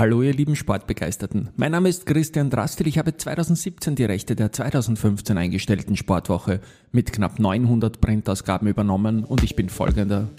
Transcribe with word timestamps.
Hallo 0.00 0.22
ihr 0.22 0.32
lieben 0.32 0.56
Sportbegeisterten. 0.56 1.50
Mein 1.56 1.72
Name 1.72 1.90
ist 1.90 2.06
Christian 2.06 2.48
Drastil. 2.48 2.86
Ich 2.86 2.96
habe 2.96 3.18
2017 3.18 3.96
die 3.96 4.06
Rechte 4.06 4.34
der 4.34 4.50
2015 4.50 5.36
eingestellten 5.36 5.94
Sportwoche 5.94 6.60
mit 6.90 7.12
knapp 7.12 7.38
900 7.38 8.00
Printausgaben 8.00 8.66
übernommen 8.66 9.24
und 9.24 9.44
ich 9.44 9.56
bin 9.56 9.68
folgender 9.68 10.30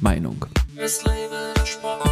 Meinung. 0.00 0.46
Es 0.76 1.02
lebe 1.02 1.52
der 1.56 1.66
Sport. 1.66 2.07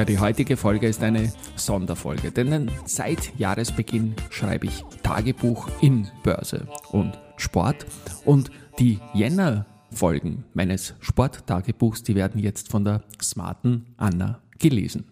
Ja, 0.00 0.06
die 0.06 0.18
heutige 0.18 0.56
Folge 0.56 0.88
ist 0.88 1.02
eine 1.02 1.30
Sonderfolge, 1.56 2.32
denn 2.32 2.70
seit 2.86 3.38
Jahresbeginn 3.38 4.16
schreibe 4.30 4.64
ich 4.64 4.82
Tagebuch 5.02 5.68
in 5.82 6.08
Börse 6.22 6.66
und 6.90 7.18
Sport 7.36 7.84
und 8.24 8.50
die 8.78 8.98
Jänner-Folgen 9.12 10.44
meines 10.54 10.94
Sporttagebuchs, 11.00 12.02
die 12.02 12.14
werden 12.14 12.40
jetzt 12.40 12.70
von 12.70 12.86
der 12.86 13.02
smarten 13.20 13.94
Anna 13.98 14.40
gelesen. 14.58 15.04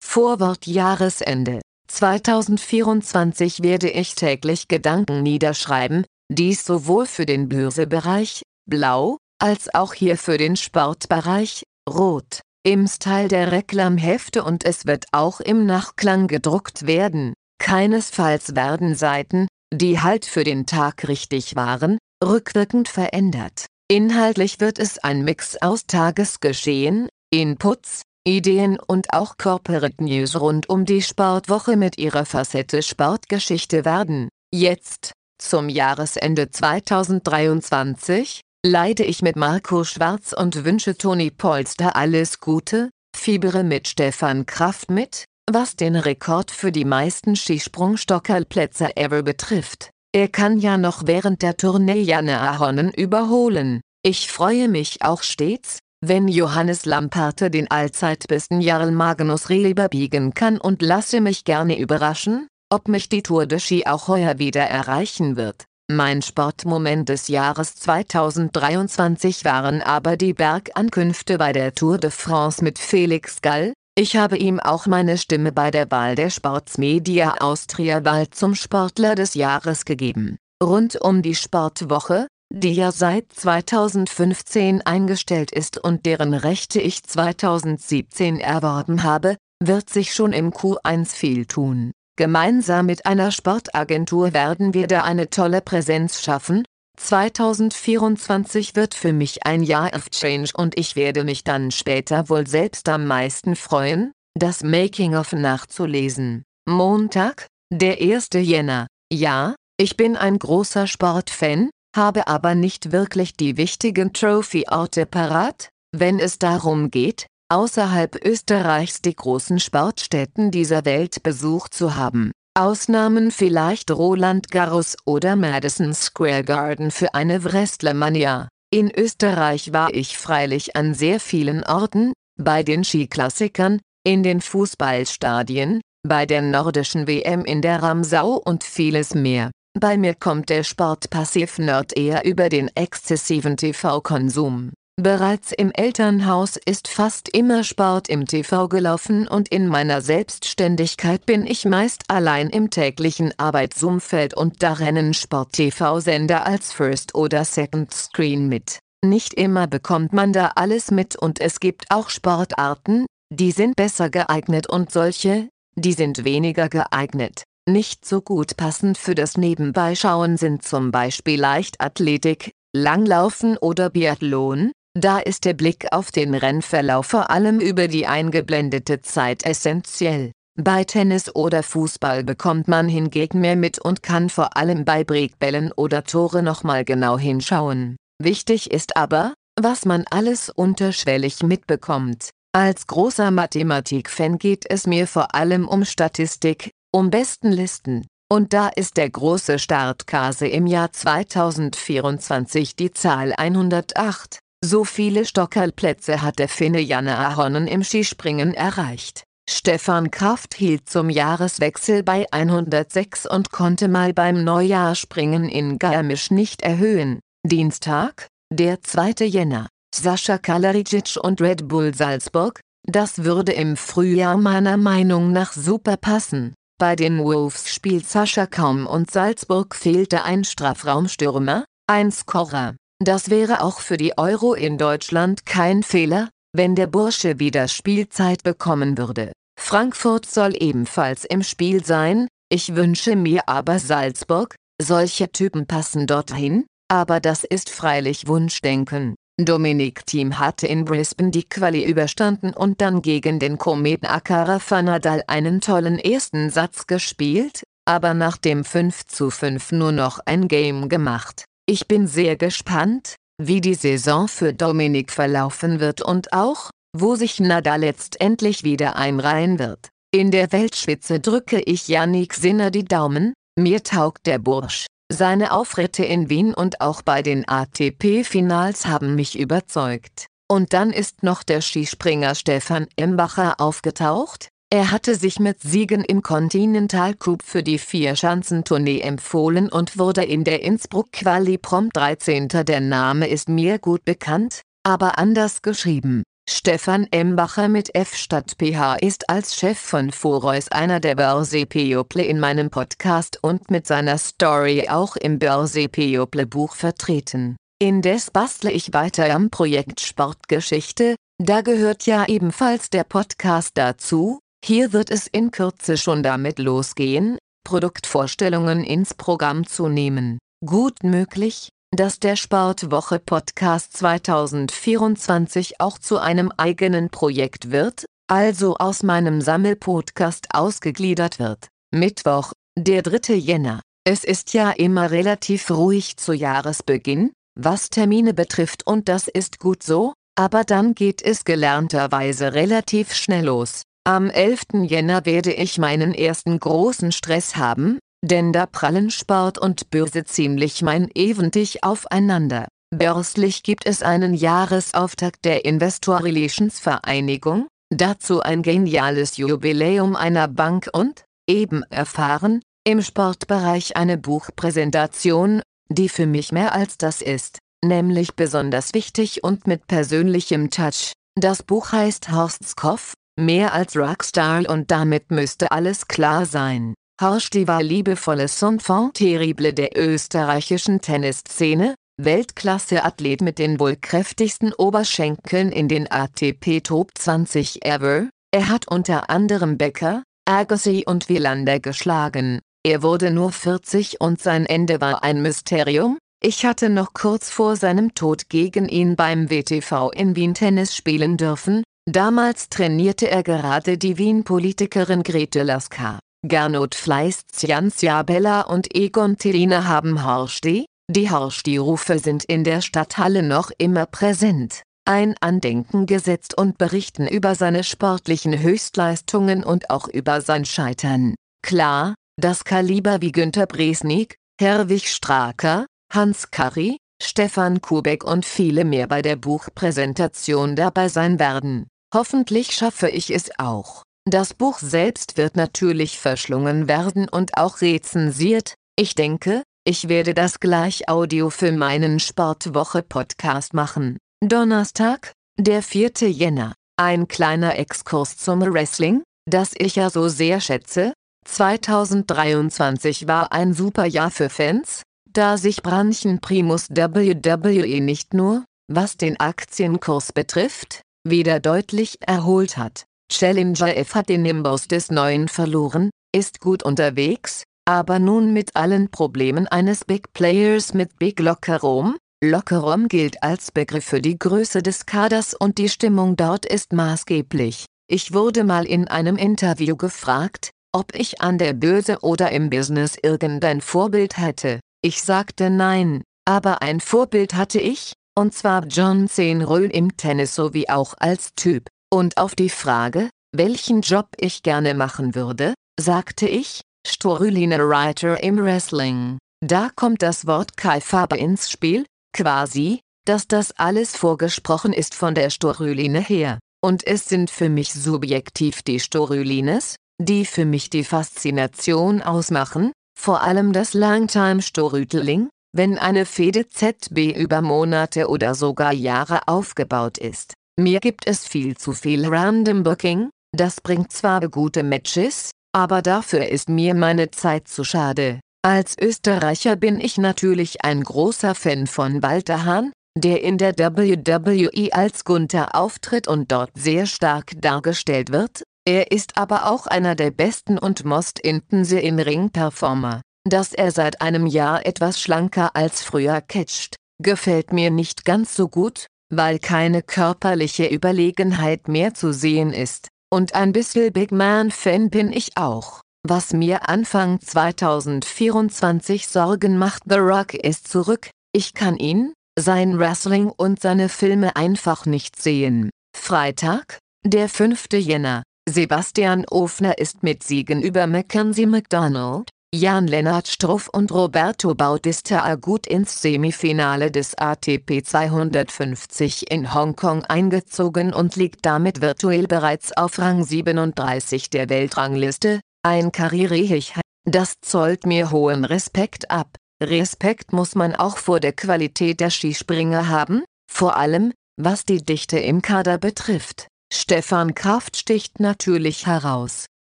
Vorwort 0.00 0.68
Jahresende. 0.68 1.60
2024 1.88 3.64
werde 3.64 3.90
ich 3.90 4.14
täglich 4.14 4.68
Gedanken 4.68 5.24
niederschreiben, 5.24 6.04
dies 6.30 6.64
sowohl 6.64 7.06
für 7.06 7.26
den 7.26 7.48
Börsebereich, 7.48 8.42
blau, 8.70 9.18
als 9.40 9.74
auch 9.74 9.94
hier 9.94 10.16
für 10.16 10.38
den 10.38 10.54
Sportbereich, 10.54 11.64
rot 11.90 12.42
im 12.64 12.86
Style 12.86 13.28
der 13.28 13.52
Reklamhefte 13.52 14.44
und 14.44 14.64
es 14.64 14.86
wird 14.86 15.06
auch 15.12 15.40
im 15.40 15.66
Nachklang 15.66 16.26
gedruckt 16.26 16.86
werden. 16.86 17.34
Keinesfalls 17.58 18.54
werden 18.54 18.94
Seiten, 18.94 19.48
die 19.72 20.00
halt 20.00 20.24
für 20.24 20.44
den 20.44 20.66
Tag 20.66 21.08
richtig 21.08 21.56
waren, 21.56 21.98
rückwirkend 22.24 22.88
verändert. 22.88 23.66
Inhaltlich 23.90 24.60
wird 24.60 24.78
es 24.78 24.98
ein 24.98 25.24
Mix 25.24 25.56
aus 25.56 25.86
Tagesgeschehen, 25.86 27.08
Inputs, 27.30 28.02
Ideen 28.26 28.78
und 28.78 29.14
auch 29.14 29.36
Corporate 29.38 30.02
News 30.04 30.38
rund 30.38 30.68
um 30.68 30.84
die 30.84 31.00
Sportwoche 31.00 31.76
mit 31.76 31.98
ihrer 31.98 32.26
Facette 32.26 32.82
Sportgeschichte 32.82 33.84
werden. 33.86 34.28
Jetzt, 34.52 35.12
zum 35.38 35.68
Jahresende 35.68 36.50
2023, 36.50 38.42
leide 38.68 39.02
ich 39.02 39.22
mit 39.22 39.34
Marco 39.34 39.82
Schwarz 39.82 40.32
und 40.32 40.64
wünsche 40.64 40.96
Toni 40.96 41.30
Polster 41.30 41.96
alles 41.96 42.38
Gute, 42.38 42.90
fiebere 43.16 43.64
mit 43.64 43.88
Stefan 43.88 44.44
Kraft 44.44 44.90
mit, 44.90 45.24
was 45.50 45.74
den 45.74 45.96
Rekord 45.96 46.50
für 46.50 46.70
die 46.70 46.84
meisten 46.84 47.34
Skisprungstockerplätze 47.34 48.96
ever 48.96 49.22
betrifft. 49.22 49.90
Er 50.12 50.28
kann 50.28 50.58
ja 50.58 50.76
noch 50.76 51.06
während 51.06 51.42
der 51.42 51.56
Tournee 51.56 52.02
Janne 52.02 52.40
Ahonen 52.40 52.92
überholen. 52.92 53.80
Ich 54.04 54.30
freue 54.30 54.68
mich 54.68 55.02
auch 55.02 55.22
stets, 55.22 55.78
wenn 56.00 56.28
Johannes 56.28 56.84
Lamparte 56.84 57.50
den 57.50 57.70
allzeitbesten 57.70 58.60
Jarl 58.60 58.90
Magnus 58.92 59.48
Reh 59.48 59.70
überbiegen 59.70 60.34
kann 60.34 60.58
und 60.58 60.82
lasse 60.82 61.20
mich 61.20 61.44
gerne 61.44 61.78
überraschen, 61.78 62.48
ob 62.70 62.88
mich 62.88 63.08
die 63.08 63.22
Tour 63.22 63.46
de 63.46 63.58
Ski 63.58 63.86
auch 63.86 64.08
heuer 64.08 64.38
wieder 64.38 64.62
erreichen 64.62 65.36
wird. 65.36 65.64
Mein 65.90 66.20
Sportmoment 66.20 67.08
des 67.08 67.28
Jahres 67.28 67.74
2023 67.76 69.46
waren 69.46 69.80
aber 69.80 70.18
die 70.18 70.34
Bergankünfte 70.34 71.38
bei 71.38 71.54
der 71.54 71.74
Tour 71.74 71.96
de 71.96 72.10
France 72.10 72.62
mit 72.62 72.78
Felix 72.78 73.40
Gall, 73.40 73.72
ich 73.98 74.16
habe 74.16 74.36
ihm 74.36 74.60
auch 74.60 74.86
meine 74.86 75.16
Stimme 75.16 75.50
bei 75.50 75.70
der 75.70 75.90
Wahl 75.90 76.14
der 76.14 76.28
Sportsmedia 76.28 77.36
Austria 77.40 78.04
Wahl 78.04 78.28
zum 78.28 78.54
Sportler 78.54 79.14
des 79.14 79.32
Jahres 79.32 79.86
gegeben. 79.86 80.36
Rund 80.62 81.00
um 81.00 81.22
die 81.22 81.34
Sportwoche, 81.34 82.26
die 82.52 82.74
ja 82.74 82.92
seit 82.92 83.32
2015 83.32 84.82
eingestellt 84.82 85.50
ist 85.50 85.82
und 85.82 86.04
deren 86.04 86.34
Rechte 86.34 86.82
ich 86.82 87.02
2017 87.02 88.40
erworben 88.40 89.04
habe, 89.04 89.36
wird 89.60 89.88
sich 89.88 90.14
schon 90.14 90.34
im 90.34 90.52
Q1 90.52 91.14
viel 91.14 91.46
tun. 91.46 91.92
Gemeinsam 92.18 92.86
mit 92.86 93.06
einer 93.06 93.30
Sportagentur 93.30 94.34
werden 94.34 94.74
wir 94.74 94.88
da 94.88 95.02
eine 95.02 95.30
tolle 95.30 95.60
Präsenz 95.60 96.20
schaffen. 96.20 96.64
2024 96.96 98.74
wird 98.74 98.96
für 98.96 99.12
mich 99.12 99.46
ein 99.46 99.62
Jahr 99.62 99.94
of 99.94 100.10
Change 100.10 100.50
und 100.56 100.76
ich 100.76 100.96
werde 100.96 101.22
mich 101.22 101.44
dann 101.44 101.70
später 101.70 102.28
wohl 102.28 102.48
selbst 102.48 102.88
am 102.88 103.06
meisten 103.06 103.54
freuen, 103.54 104.10
das 104.34 104.64
Making-of 104.64 105.32
nachzulesen. 105.32 106.42
Montag, 106.68 107.46
der 107.72 108.00
1. 108.00 108.30
Jänner. 108.34 108.88
Ja, 109.12 109.54
ich 109.78 109.96
bin 109.96 110.16
ein 110.16 110.40
großer 110.40 110.88
Sportfan, 110.88 111.70
habe 111.94 112.26
aber 112.26 112.56
nicht 112.56 112.90
wirklich 112.90 113.34
die 113.34 113.56
wichtigen 113.56 114.12
Trophy-Orte 114.12 115.06
parat, 115.06 115.68
wenn 115.92 116.18
es 116.18 116.40
darum 116.40 116.90
geht, 116.90 117.28
außerhalb 117.48 118.24
Österreichs 118.24 119.02
die 119.02 119.14
großen 119.14 119.60
Sportstätten 119.60 120.50
dieser 120.50 120.84
Welt 120.84 121.22
besucht 121.22 121.74
zu 121.74 121.96
haben. 121.96 122.32
Ausnahmen 122.58 123.30
vielleicht 123.30 123.90
Roland 123.90 124.50
Garros 124.50 124.96
oder 125.04 125.36
Madison 125.36 125.94
Square 125.94 126.44
Garden 126.44 126.90
für 126.90 127.14
eine 127.14 127.44
Wrestlemania. 127.44 128.48
In 128.70 128.90
Österreich 128.90 129.72
war 129.72 129.94
ich 129.94 130.18
freilich 130.18 130.76
an 130.76 130.92
sehr 130.92 131.20
vielen 131.20 131.64
Orten, 131.64 132.12
bei 132.38 132.62
den 132.62 132.84
Skiklassikern, 132.84 133.80
in 134.04 134.22
den 134.22 134.40
Fußballstadien, 134.40 135.80
bei 136.06 136.26
der 136.26 136.42
nordischen 136.42 137.06
WM 137.06 137.44
in 137.44 137.62
der 137.62 137.82
Ramsau 137.82 138.34
und 138.34 138.64
vieles 138.64 139.14
mehr. 139.14 139.50
Bei 139.78 139.96
mir 139.96 140.14
kommt 140.14 140.48
der 140.48 140.64
Sportpassiv-Nerd 140.64 141.96
eher 141.96 142.24
über 142.24 142.48
den 142.48 142.68
exzessiven 142.74 143.56
TV-Konsum. 143.56 144.72
Bereits 145.00 145.52
im 145.52 145.70
Elternhaus 145.70 146.56
ist 146.56 146.88
fast 146.88 147.28
immer 147.28 147.62
Sport 147.62 148.08
im 148.08 148.26
TV 148.26 148.66
gelaufen 148.66 149.28
und 149.28 149.46
in 149.46 149.68
meiner 149.68 150.00
Selbstständigkeit 150.00 151.24
bin 151.24 151.46
ich 151.46 151.64
meist 151.64 152.02
allein 152.08 152.50
im 152.50 152.68
täglichen 152.70 153.32
Arbeitsumfeld 153.36 154.36
und 154.36 154.60
da 154.60 154.72
rennen 154.72 155.14
Sport-TV-Sender 155.14 156.44
als 156.44 156.72
First 156.72 157.14
oder 157.14 157.44
Second 157.44 157.94
Screen 157.94 158.48
mit. 158.48 158.80
Nicht 159.04 159.34
immer 159.34 159.68
bekommt 159.68 160.12
man 160.12 160.32
da 160.32 160.50
alles 160.56 160.90
mit 160.90 161.14
und 161.14 161.40
es 161.40 161.60
gibt 161.60 161.84
auch 161.90 162.10
Sportarten, 162.10 163.06
die 163.32 163.52
sind 163.52 163.76
besser 163.76 164.10
geeignet 164.10 164.68
und 164.68 164.90
solche, 164.90 165.48
die 165.76 165.92
sind 165.92 166.24
weniger 166.24 166.68
geeignet. 166.68 167.44
Nicht 167.70 168.04
so 168.04 168.20
gut 168.20 168.56
passend 168.56 168.98
für 168.98 169.14
das 169.14 169.36
Nebenbeischauen 169.36 170.38
sind 170.38 170.64
zum 170.64 170.90
Beispiel 170.90 171.38
Leichtathletik, 171.38 172.50
Langlaufen 172.74 173.56
oder 173.58 173.90
Biathlon, 173.90 174.72
da 174.94 175.18
ist 175.18 175.44
der 175.44 175.54
Blick 175.54 175.86
auf 175.92 176.10
den 176.10 176.34
Rennverlauf 176.34 177.06
vor 177.06 177.30
allem 177.30 177.60
über 177.60 177.88
die 177.88 178.06
eingeblendete 178.06 179.00
Zeit 179.00 179.44
essentiell. 179.44 180.32
Bei 180.60 180.82
Tennis 180.82 181.34
oder 181.36 181.62
Fußball 181.62 182.24
bekommt 182.24 182.66
man 182.66 182.88
hingegen 182.88 183.40
mehr 183.40 183.54
mit 183.54 183.78
und 183.78 184.02
kann 184.02 184.28
vor 184.28 184.56
allem 184.56 184.84
bei 184.84 185.04
Breakbällen 185.04 185.70
oder 185.72 186.02
Tore 186.02 186.42
nochmal 186.42 186.84
genau 186.84 187.16
hinschauen. 187.16 187.96
Wichtig 188.20 188.72
ist 188.72 188.96
aber, 188.96 189.34
was 189.60 189.84
man 189.84 190.04
alles 190.10 190.50
unterschwellig 190.50 191.44
mitbekommt. 191.44 192.30
Als 192.52 192.88
großer 192.88 193.30
Mathematik-Fan 193.30 194.38
geht 194.38 194.64
es 194.68 194.88
mir 194.88 195.06
vor 195.06 195.34
allem 195.36 195.68
um 195.68 195.84
Statistik, 195.84 196.70
um 196.92 197.10
Bestenlisten. 197.10 198.06
Und 198.30 198.52
da 198.52 198.68
ist 198.68 198.96
der 198.96 199.10
große 199.10 199.60
Startkase 199.60 200.48
im 200.48 200.66
Jahr 200.66 200.92
2024 200.92 202.74
die 202.74 202.90
Zahl 202.90 203.32
108. 203.32 204.40
So 204.64 204.84
viele 204.84 205.24
Stockerplätze 205.24 206.20
hat 206.20 206.40
der 206.40 206.48
Finne 206.48 206.80
Janne 206.80 207.16
Ahonen 207.16 207.68
im 207.68 207.84
Skispringen 207.84 208.54
erreicht. 208.54 209.22
Stefan 209.48 210.10
Kraft 210.10 210.54
hielt 210.54 210.90
zum 210.90 211.10
Jahreswechsel 211.10 212.02
bei 212.02 212.26
106 212.32 213.26
und 213.26 213.50
konnte 213.50 213.88
mal 213.88 214.12
beim 214.12 214.42
Neujahrspringen 214.44 215.48
in 215.48 215.78
Garmisch 215.78 216.30
nicht 216.30 216.62
erhöhen. 216.62 217.20
Dienstag, 217.46 218.26
der 218.52 218.82
2. 218.82 219.26
Jänner. 219.26 219.68
Sascha 219.94 220.36
Kalaricic 220.36 221.16
und 221.22 221.40
Red 221.40 221.66
Bull 221.66 221.94
Salzburg, 221.94 222.60
das 222.86 223.24
würde 223.24 223.52
im 223.52 223.76
Frühjahr 223.76 224.36
meiner 224.36 224.76
Meinung 224.76 225.32
nach 225.32 225.52
super 225.52 225.96
passen. 225.96 226.52
Bei 226.78 226.94
den 226.94 227.18
Wolves 227.20 227.72
spielt 227.72 228.06
Sascha 228.06 228.46
kaum 228.46 228.86
und 228.86 229.10
Salzburg 229.10 229.74
fehlte 229.74 230.24
ein 230.24 230.44
Strafraumstürmer, 230.44 231.64
ein 231.86 232.12
Scorer. 232.12 232.74
Das 233.00 233.30
wäre 233.30 233.62
auch 233.62 233.78
für 233.78 233.96
die 233.96 234.18
Euro 234.18 234.54
in 234.54 234.76
Deutschland 234.76 235.46
kein 235.46 235.82
Fehler, 235.82 236.30
wenn 236.52 236.74
der 236.74 236.88
Bursche 236.88 237.38
wieder 237.38 237.68
Spielzeit 237.68 238.42
bekommen 238.42 238.98
würde. 238.98 239.32
Frankfurt 239.58 240.26
soll 240.26 240.54
ebenfalls 240.60 241.24
im 241.24 241.42
Spiel 241.42 241.84
sein, 241.84 242.26
ich 242.50 242.74
wünsche 242.74 243.14
mir 243.14 243.48
aber 243.48 243.78
Salzburg, 243.78 244.56
solche 244.80 245.30
Typen 245.30 245.66
passen 245.66 246.06
dorthin, 246.06 246.66
aber 246.88 247.20
das 247.20 247.44
ist 247.44 247.70
freilich 247.70 248.26
Wunschdenken. 248.26 249.14
Dominik 249.40 250.04
Thiem 250.06 250.40
hatte 250.40 250.66
in 250.66 250.84
Brisbane 250.84 251.30
die 251.30 251.48
Quali 251.48 251.84
überstanden 251.84 252.52
und 252.52 252.80
dann 252.80 253.02
gegen 253.02 253.38
den 253.38 253.58
Kometen 253.58 254.06
Akara 254.06 254.58
Fanadal 254.58 255.22
einen 255.28 255.60
tollen 255.60 256.00
ersten 256.00 256.50
Satz 256.50 256.88
gespielt, 256.88 257.62
aber 257.84 258.14
nach 258.14 258.36
dem 258.36 258.64
5 258.64 259.06
zu 259.06 259.30
5 259.30 259.70
nur 259.70 259.92
noch 259.92 260.18
ein 260.24 260.48
Game 260.48 260.88
gemacht. 260.88 261.44
Ich 261.70 261.86
bin 261.86 262.06
sehr 262.06 262.36
gespannt, 262.36 263.16
wie 263.36 263.60
die 263.60 263.74
Saison 263.74 264.26
für 264.26 264.54
Dominik 264.54 265.12
verlaufen 265.12 265.80
wird 265.80 266.00
und 266.00 266.32
auch, 266.32 266.70
wo 266.96 267.14
sich 267.14 267.40
Nadal 267.40 267.80
letztendlich 267.80 268.64
wieder 268.64 268.96
einreihen 268.96 269.58
wird. 269.58 269.90
In 270.10 270.30
der 270.30 270.50
Weltspitze 270.50 271.20
drücke 271.20 271.60
ich 271.60 271.86
Yannick 271.86 272.32
Sinner 272.32 272.70
die 272.70 272.86
Daumen, 272.86 273.34
mir 273.58 273.82
taugt 273.82 274.26
der 274.26 274.38
Bursch. 274.38 274.86
Seine 275.12 275.52
Auftritte 275.52 276.06
in 276.06 276.30
Wien 276.30 276.54
und 276.54 276.80
auch 276.80 277.02
bei 277.02 277.20
den 277.20 277.46
ATP-Finals 277.46 278.86
haben 278.86 279.14
mich 279.14 279.38
überzeugt. 279.38 280.24
Und 280.50 280.72
dann 280.72 280.90
ist 280.90 281.22
noch 281.22 281.42
der 281.42 281.60
Skispringer 281.60 282.34
Stefan 282.34 282.86
Embacher 282.96 283.60
aufgetaucht, 283.60 284.48
er 284.70 284.90
hatte 284.90 285.14
sich 285.14 285.40
mit 285.40 285.62
Siegen 285.62 286.04
im 286.04 286.22
Continental 286.22 287.14
Cup 287.14 287.42
für 287.42 287.62
die 287.62 287.78
Vierschanzentournee 287.78 289.00
empfohlen 289.00 289.70
und 289.70 289.98
wurde 289.98 290.24
in 290.24 290.44
der 290.44 290.62
Innsbruck-Quali 290.62 291.56
prompt 291.56 291.96
13. 291.96 292.48
Der 292.48 292.80
Name 292.80 293.28
ist 293.28 293.48
mir 293.48 293.78
gut 293.78 294.04
bekannt, 294.04 294.60
aber 294.82 295.16
anders 295.18 295.62
geschrieben. 295.62 296.22
Stefan 296.50 297.06
Embacher 297.10 297.68
mit 297.68 297.94
F 297.94 298.14
statt 298.14 298.56
PH 298.58 298.96
ist 298.96 299.30
als 299.30 299.56
Chef 299.56 299.78
von 299.78 300.12
Foreus 300.12 300.68
einer 300.68 301.00
der 301.00 301.14
Börse 301.14 301.64
People 301.64 302.22
in 302.22 302.38
meinem 302.38 302.68
Podcast 302.68 303.38
und 303.42 303.70
mit 303.70 303.86
seiner 303.86 304.18
Story 304.18 304.88
auch 304.90 305.16
im 305.16 305.38
Börse 305.38 305.88
People 305.88 306.46
Buch 306.46 306.74
vertreten. 306.74 307.56
Indes 307.80 308.30
bastle 308.30 308.70
ich 308.70 308.92
weiter 308.92 309.34
am 309.34 309.48
Projekt 309.48 310.00
Sportgeschichte, 310.00 311.16
da 311.38 311.60
gehört 311.62 312.04
ja 312.04 312.26
ebenfalls 312.26 312.90
der 312.90 313.04
Podcast 313.04 313.72
dazu, 313.74 314.40
hier 314.64 314.92
wird 314.92 315.10
es 315.10 315.26
in 315.26 315.50
Kürze 315.50 315.96
schon 315.96 316.22
damit 316.22 316.58
losgehen, 316.58 317.38
Produktvorstellungen 317.64 318.84
ins 318.84 319.14
Programm 319.14 319.66
zu 319.66 319.88
nehmen. 319.88 320.38
Gut 320.64 321.02
möglich, 321.02 321.68
dass 321.94 322.18
der 322.18 322.36
Sportwoche 322.36 323.18
Podcast 323.18 323.96
2024 323.96 325.80
auch 325.80 325.98
zu 325.98 326.18
einem 326.18 326.52
eigenen 326.56 327.10
Projekt 327.10 327.70
wird, 327.70 328.04
also 328.30 328.76
aus 328.76 329.02
meinem 329.02 329.40
Sammelpodcast 329.40 330.48
ausgegliedert 330.52 331.38
wird. 331.38 331.68
Mittwoch, 331.94 332.52
der 332.78 333.02
3. 333.02 333.34
Jänner. 333.34 333.80
Es 334.04 334.24
ist 334.24 334.54
ja 334.54 334.70
immer 334.70 335.10
relativ 335.10 335.70
ruhig 335.70 336.16
zu 336.16 336.32
Jahresbeginn, 336.32 337.32
was 337.58 337.90
Termine 337.90 338.34
betrifft 338.34 338.86
und 338.86 339.08
das 339.08 339.28
ist 339.28 339.58
gut 339.58 339.82
so, 339.82 340.14
aber 340.38 340.64
dann 340.64 340.94
geht 340.94 341.20
es 341.22 341.44
gelernterweise 341.44 342.54
relativ 342.54 343.12
schnell 343.12 343.46
los. 343.46 343.82
Am 344.08 344.30
11. 344.30 344.86
Jänner 344.86 345.26
werde 345.26 345.52
ich 345.52 345.76
meinen 345.76 346.14
ersten 346.14 346.58
großen 346.58 347.12
Stress 347.12 347.56
haben, 347.56 347.98
denn 348.24 348.54
da 348.54 348.64
prallen 348.64 349.10
Sport 349.10 349.58
und 349.58 349.90
Börse 349.90 350.24
ziemlich 350.24 350.80
mein 350.80 351.10
eventig 351.14 351.84
aufeinander. 351.84 352.68
Börslich 352.90 353.62
gibt 353.64 353.84
es 353.84 354.02
einen 354.02 354.32
Jahresauftakt 354.32 355.44
der 355.44 355.66
Investor 355.66 356.24
Relations 356.24 356.78
Vereinigung, 356.78 357.66
dazu 357.94 358.40
ein 358.40 358.62
geniales 358.62 359.36
Jubiläum 359.36 360.16
einer 360.16 360.48
Bank 360.48 360.88
und, 360.90 361.26
eben 361.46 361.82
erfahren, 361.90 362.62
im 362.86 363.02
Sportbereich 363.02 363.98
eine 363.98 364.16
Buchpräsentation, 364.16 365.60
die 365.90 366.08
für 366.08 366.26
mich 366.26 366.50
mehr 366.50 366.72
als 366.72 366.96
das 366.96 367.20
ist, 367.20 367.58
nämlich 367.84 368.36
besonders 368.36 368.94
wichtig 368.94 369.44
und 369.44 369.66
mit 369.66 369.86
persönlichem 369.86 370.70
Touch. 370.70 371.12
Das 371.38 371.62
Buch 371.62 371.92
heißt 371.92 372.32
Horsts 372.32 372.74
Kopf, 372.74 373.12
mehr 373.38 373.72
als 373.72 373.96
Rockstar 373.96 374.68
und 374.68 374.90
damit 374.90 375.30
müsste 375.30 375.70
alles 375.70 376.08
klar 376.08 376.44
sein. 376.44 376.94
Horsti 377.20 377.66
war 377.66 377.82
liebevolles 377.82 378.62
Enfant 378.62 379.14
terrible 379.14 379.72
der 379.72 379.96
österreichischen 379.96 381.00
Tennisszene, 381.00 381.94
Weltklasse-Athlet 382.20 383.40
mit 383.40 383.58
den 383.58 383.80
wohl 383.80 383.96
kräftigsten 383.96 384.72
Oberschenkeln 384.72 385.72
in 385.72 385.88
den 385.88 386.10
ATP 386.10 386.82
Top 386.82 387.12
20 387.16 387.84
ever, 387.84 388.28
er 388.52 388.68
hat 388.68 388.88
unter 388.88 389.30
anderem 389.30 389.78
Becker, 389.78 390.22
Agassi 390.48 391.04
und 391.06 391.28
Wielander 391.28 391.80
geschlagen, 391.80 392.60
er 392.84 393.02
wurde 393.02 393.30
nur 393.30 393.52
40 393.52 394.20
und 394.20 394.40
sein 394.40 394.66
Ende 394.66 395.00
war 395.00 395.22
ein 395.22 395.42
Mysterium, 395.42 396.18
ich 396.40 396.64
hatte 396.64 396.88
noch 396.88 397.14
kurz 397.14 397.50
vor 397.50 397.76
seinem 397.76 398.14
Tod 398.14 398.48
gegen 398.48 398.88
ihn 398.88 399.16
beim 399.16 399.50
WTV 399.50 400.10
in 400.14 400.36
Wien 400.36 400.54
Tennis 400.54 400.94
spielen 400.94 401.36
dürfen, 401.36 401.82
damals 402.16 402.68
trainierte 402.68 403.30
er 403.30 403.42
gerade 403.42 403.98
die 403.98 404.18
Wien-Politikerin 404.18 405.22
Grete 405.22 405.62
Laska. 405.62 406.18
Gernot 406.46 406.94
Fleiß 406.94 407.46
Cianciabella 407.52 408.62
und 408.62 408.94
Egon 408.94 409.36
Tellina 409.36 409.84
haben 409.84 410.24
Horsti, 410.24 410.86
die 411.10 411.30
Horsti-Rufe 411.30 412.18
sind 412.18 412.44
in 412.44 412.64
der 412.64 412.80
Stadthalle 412.80 413.42
noch 413.42 413.70
immer 413.78 414.06
präsent, 414.06 414.82
ein 415.04 415.34
Andenken 415.40 416.06
gesetzt 416.06 416.56
und 416.56 416.78
berichten 416.78 417.26
über 417.26 417.54
seine 417.54 417.82
sportlichen 417.82 418.60
Höchstleistungen 418.60 419.64
und 419.64 419.90
auch 419.90 420.06
über 420.06 420.40
sein 420.40 420.64
Scheitern. 420.64 421.34
Klar, 421.62 422.14
das 422.40 422.64
Kaliber 422.64 423.20
wie 423.20 423.32
Günter 423.32 423.66
Bresnik, 423.66 424.36
Herwig 424.60 425.08
Straker, 425.08 425.86
Hans 426.12 426.50
Karri, 426.50 426.98
Stefan 427.22 427.80
Kubek 427.80 428.22
und 428.22 428.44
viele 428.44 428.84
mehr 428.84 429.08
bei 429.08 429.22
der 429.22 429.36
Buchpräsentation 429.36 430.76
dabei 430.76 431.08
sein 431.08 431.40
werden. 431.40 431.88
Hoffentlich 432.14 432.72
schaffe 432.72 433.08
ich 433.08 433.30
es 433.30 433.50
auch. 433.58 434.02
Das 434.24 434.54
Buch 434.54 434.78
selbst 434.78 435.36
wird 435.36 435.56
natürlich 435.56 436.18
verschlungen 436.18 436.88
werden 436.88 437.28
und 437.28 437.56
auch 437.56 437.80
rezensiert, 437.80 438.74
ich 438.96 439.14
denke, 439.14 439.62
ich 439.84 440.08
werde 440.08 440.34
das 440.34 440.60
gleich 440.60 441.08
Audio 441.08 441.50
für 441.50 441.72
meinen 441.72 442.18
Sportwoche-Podcast 442.18 443.74
machen. 443.74 444.18
Donnerstag, 444.42 445.32
der 445.58 445.82
4. 445.82 446.30
Jänner. 446.30 446.74
Ein 446.96 447.28
kleiner 447.28 447.78
Exkurs 447.78 448.36
zum 448.36 448.60
Wrestling, 448.60 449.22
das 449.48 449.72
ich 449.76 449.96
ja 449.96 450.10
so 450.10 450.28
sehr 450.28 450.60
schätze. 450.60 451.12
2023 451.46 453.28
war 453.28 453.52
ein 453.52 453.72
super 453.72 454.04
Jahr 454.04 454.30
für 454.30 454.50
Fans, 454.50 455.02
da 455.30 455.56
sich 455.56 455.82
Branchenprimus 455.82 456.88
WWE 456.90 458.00
nicht 458.00 458.34
nur, 458.34 458.64
was 458.90 459.16
den 459.16 459.38
Aktienkurs 459.40 460.32
betrifft, 460.32 461.02
wieder 461.24 461.60
deutlich 461.60 462.18
erholt 462.20 462.76
hat. 462.76 463.04
Challenger 463.30 463.96
F 463.96 464.14
hat 464.14 464.28
den 464.28 464.42
Nimbus 464.42 464.88
des 464.88 465.10
Neuen 465.10 465.48
verloren, 465.48 466.10
ist 466.34 466.60
gut 466.60 466.82
unterwegs, 466.82 467.64
aber 467.86 468.18
nun 468.18 468.52
mit 468.52 468.76
allen 468.76 469.10
Problemen 469.10 469.66
eines 469.66 470.04
Big 470.04 470.32
Players 470.32 470.94
mit 470.94 471.18
Big 471.18 471.40
Lockerom. 471.40 472.16
Lockerom 472.42 473.08
gilt 473.08 473.42
als 473.42 473.72
Begriff 473.72 474.04
für 474.04 474.22
die 474.22 474.38
Größe 474.38 474.82
des 474.82 475.06
Kaders 475.06 475.54
und 475.54 475.78
die 475.78 475.88
Stimmung 475.88 476.36
dort 476.36 476.64
ist 476.64 476.92
maßgeblich. 476.92 477.86
Ich 478.08 478.32
wurde 478.32 478.64
mal 478.64 478.86
in 478.86 479.08
einem 479.08 479.36
Interview 479.36 479.96
gefragt, 479.96 480.70
ob 480.92 481.14
ich 481.14 481.40
an 481.40 481.58
der 481.58 481.74
Börse 481.74 482.18
oder 482.22 482.50
im 482.50 482.70
Business 482.70 483.16
irgendein 483.22 483.80
Vorbild 483.80 484.38
hätte. 484.38 484.80
Ich 485.02 485.22
sagte 485.22 485.68
nein, 485.68 486.22
aber 486.46 486.80
ein 486.80 487.00
Vorbild 487.00 487.54
hatte 487.54 487.80
ich, 487.80 488.14
und 488.38 488.54
zwar 488.54 488.86
John 488.86 489.26
C. 489.26 489.52
Röhl 489.64 489.90
im 489.90 490.16
Tennis 490.16 490.54
sowie 490.54 490.88
auch 490.88 491.14
als 491.18 491.56
Typ. 491.56 491.88
Und 492.08 492.36
auf 492.36 492.54
die 492.54 492.70
Frage, 492.70 493.30
welchen 493.52 494.00
Job 494.00 494.28
ich 494.38 494.62
gerne 494.62 494.94
machen 494.94 495.34
würde, 495.34 495.74
sagte 495.98 496.46
ich, 496.46 496.80
Storyline 497.04 497.78
Writer 497.88 498.40
im 498.40 498.58
Wrestling. 498.58 499.38
Da 499.60 499.90
kommt 499.96 500.22
das 500.22 500.46
Wort 500.46 500.76
Kai 500.76 501.00
Faber 501.00 501.36
ins 501.36 501.68
Spiel, 501.68 502.06
quasi, 502.32 503.00
dass 503.26 503.48
das 503.48 503.72
alles 503.72 504.16
vorgesprochen 504.16 504.92
ist 504.92 505.16
von 505.16 505.34
der 505.34 505.50
Storyline 505.50 506.20
her. 506.20 506.60
Und 506.80 507.04
es 507.04 507.24
sind 507.24 507.50
für 507.50 507.68
mich 507.68 507.92
subjektiv 507.92 508.82
die 508.82 509.00
Storylines, 509.00 509.96
die 510.22 510.44
für 510.44 510.64
mich 510.64 510.90
die 510.90 511.02
Faszination 511.02 512.22
ausmachen, 512.22 512.92
vor 513.18 513.42
allem 513.42 513.72
das 513.72 513.94
Langtime 513.94 514.62
Storytelling, 514.62 515.48
wenn 515.72 515.98
eine 515.98 516.26
Fehde 516.26 516.68
ZB 516.68 517.32
über 517.36 517.60
Monate 517.62 518.28
oder 518.28 518.54
sogar 518.54 518.92
Jahre 518.92 519.40
aufgebaut 519.46 520.18
ist. 520.18 520.54
Mir 520.78 521.00
gibt 521.00 521.26
es 521.26 521.46
viel 521.46 521.76
zu 521.76 521.92
viel 521.92 522.26
Random 522.26 522.82
Booking, 522.82 523.30
das 523.56 523.80
bringt 523.80 524.12
zwar 524.12 524.48
gute 524.48 524.82
Matches, 524.82 525.50
aber 525.72 526.02
dafür 526.02 526.48
ist 526.48 526.68
mir 526.68 526.94
meine 526.94 527.30
Zeit 527.30 527.68
zu 527.68 527.84
schade. 527.84 528.40
Als 528.62 528.96
Österreicher 529.00 529.76
bin 529.76 530.00
ich 530.00 530.18
natürlich 530.18 530.84
ein 530.84 531.02
großer 531.02 531.54
Fan 531.54 531.86
von 531.86 532.22
Walter 532.22 532.64
Hahn, 532.64 532.92
der 533.16 533.42
in 533.42 533.58
der 533.58 533.78
WWE 533.78 534.92
als 534.92 535.24
Gunther 535.24 535.74
auftritt 535.74 536.28
und 536.28 536.50
dort 536.52 536.70
sehr 536.74 537.06
stark 537.06 537.52
dargestellt 537.60 538.30
wird, 538.30 538.62
er 538.88 539.12
ist 539.12 539.36
aber 539.36 539.70
auch 539.70 539.86
einer 539.86 540.14
der 540.14 540.30
besten 540.30 540.78
und 540.78 541.04
most 541.04 541.38
intense 541.38 542.00
in 542.00 542.18
Ring-Performer. 542.18 543.20
Dass 543.48 543.72
er 543.72 543.92
seit 543.92 544.20
einem 544.20 544.46
Jahr 544.46 544.84
etwas 544.84 545.18
schlanker 545.18 545.74
als 545.74 546.02
früher 546.02 546.42
catcht, 546.42 546.96
gefällt 547.22 547.72
mir 547.72 547.90
nicht 547.90 548.26
ganz 548.26 548.54
so 548.54 548.68
gut, 548.68 549.06
weil 549.30 549.58
keine 549.58 550.02
körperliche 550.02 550.86
Überlegenheit 550.86 551.88
mehr 551.88 552.12
zu 552.12 552.34
sehen 552.34 552.74
ist. 552.74 553.08
Und 553.32 553.54
ein 553.54 553.72
bisschen 553.72 554.12
Big 554.12 554.32
Man-Fan 554.32 555.08
bin 555.08 555.32
ich 555.32 555.56
auch. 555.56 556.02
Was 556.26 556.52
mir 556.52 556.90
Anfang 556.90 557.40
2024 557.40 559.28
Sorgen 559.28 559.78
macht, 559.78 560.02
The 560.06 560.16
Rock 560.16 560.52
ist 560.52 560.88
zurück, 560.88 561.30
ich 561.54 561.72
kann 561.72 561.96
ihn, 561.96 562.34
sein 562.58 562.98
Wrestling 562.98 563.48
und 563.48 563.80
seine 563.80 564.10
Filme 564.10 564.56
einfach 564.56 565.06
nicht 565.06 565.40
sehen. 565.40 565.88
Freitag, 566.14 566.98
der 567.24 567.48
5. 567.48 567.86
Jänner. 567.92 568.42
Sebastian 568.68 569.46
Ofner 569.46 569.96
ist 569.96 570.22
mit 570.22 570.42
Siegen 570.42 570.82
über 570.82 571.06
Mackenzie 571.06 571.64
McDonald, 571.64 572.50
Jan-Lennart 572.74 573.48
Struff 573.48 573.88
und 573.88 574.12
Roberto 574.12 574.74
Bautista 574.74 575.54
gut 575.54 575.86
ins 575.86 576.20
Semifinale 576.20 577.10
des 577.10 577.34
ATP 577.34 578.02
250 578.04 579.50
in 579.50 579.72
Hongkong 579.72 580.24
eingezogen 580.26 581.14
und 581.14 581.34
liegt 581.36 581.64
damit 581.64 582.02
virtuell 582.02 582.46
bereits 582.46 582.94
auf 582.94 583.18
Rang 583.18 583.42
37 583.42 584.50
der 584.50 584.68
Weltrangliste, 584.68 585.60
ein 585.82 586.12
Karriereich. 586.12 586.92
Das 587.24 587.54
zollt 587.62 588.04
mir 588.04 588.30
hohen 588.32 588.66
Respekt 588.66 589.30
ab. 589.30 589.56
Respekt 589.82 590.52
muss 590.52 590.74
man 590.74 590.94
auch 590.94 591.16
vor 591.16 591.40
der 591.40 591.54
Qualität 591.54 592.20
der 592.20 592.28
Skispringer 592.28 593.08
haben, 593.08 593.44
vor 593.72 593.96
allem, 593.96 594.34
was 594.60 594.84
die 594.84 595.02
Dichte 595.02 595.38
im 595.38 595.62
Kader 595.62 595.96
betrifft. 595.96 596.68
Stefan 596.92 597.54
Kraft 597.54 597.96
sticht 597.96 598.40
natürlich 598.40 599.06
heraus. 599.06 599.64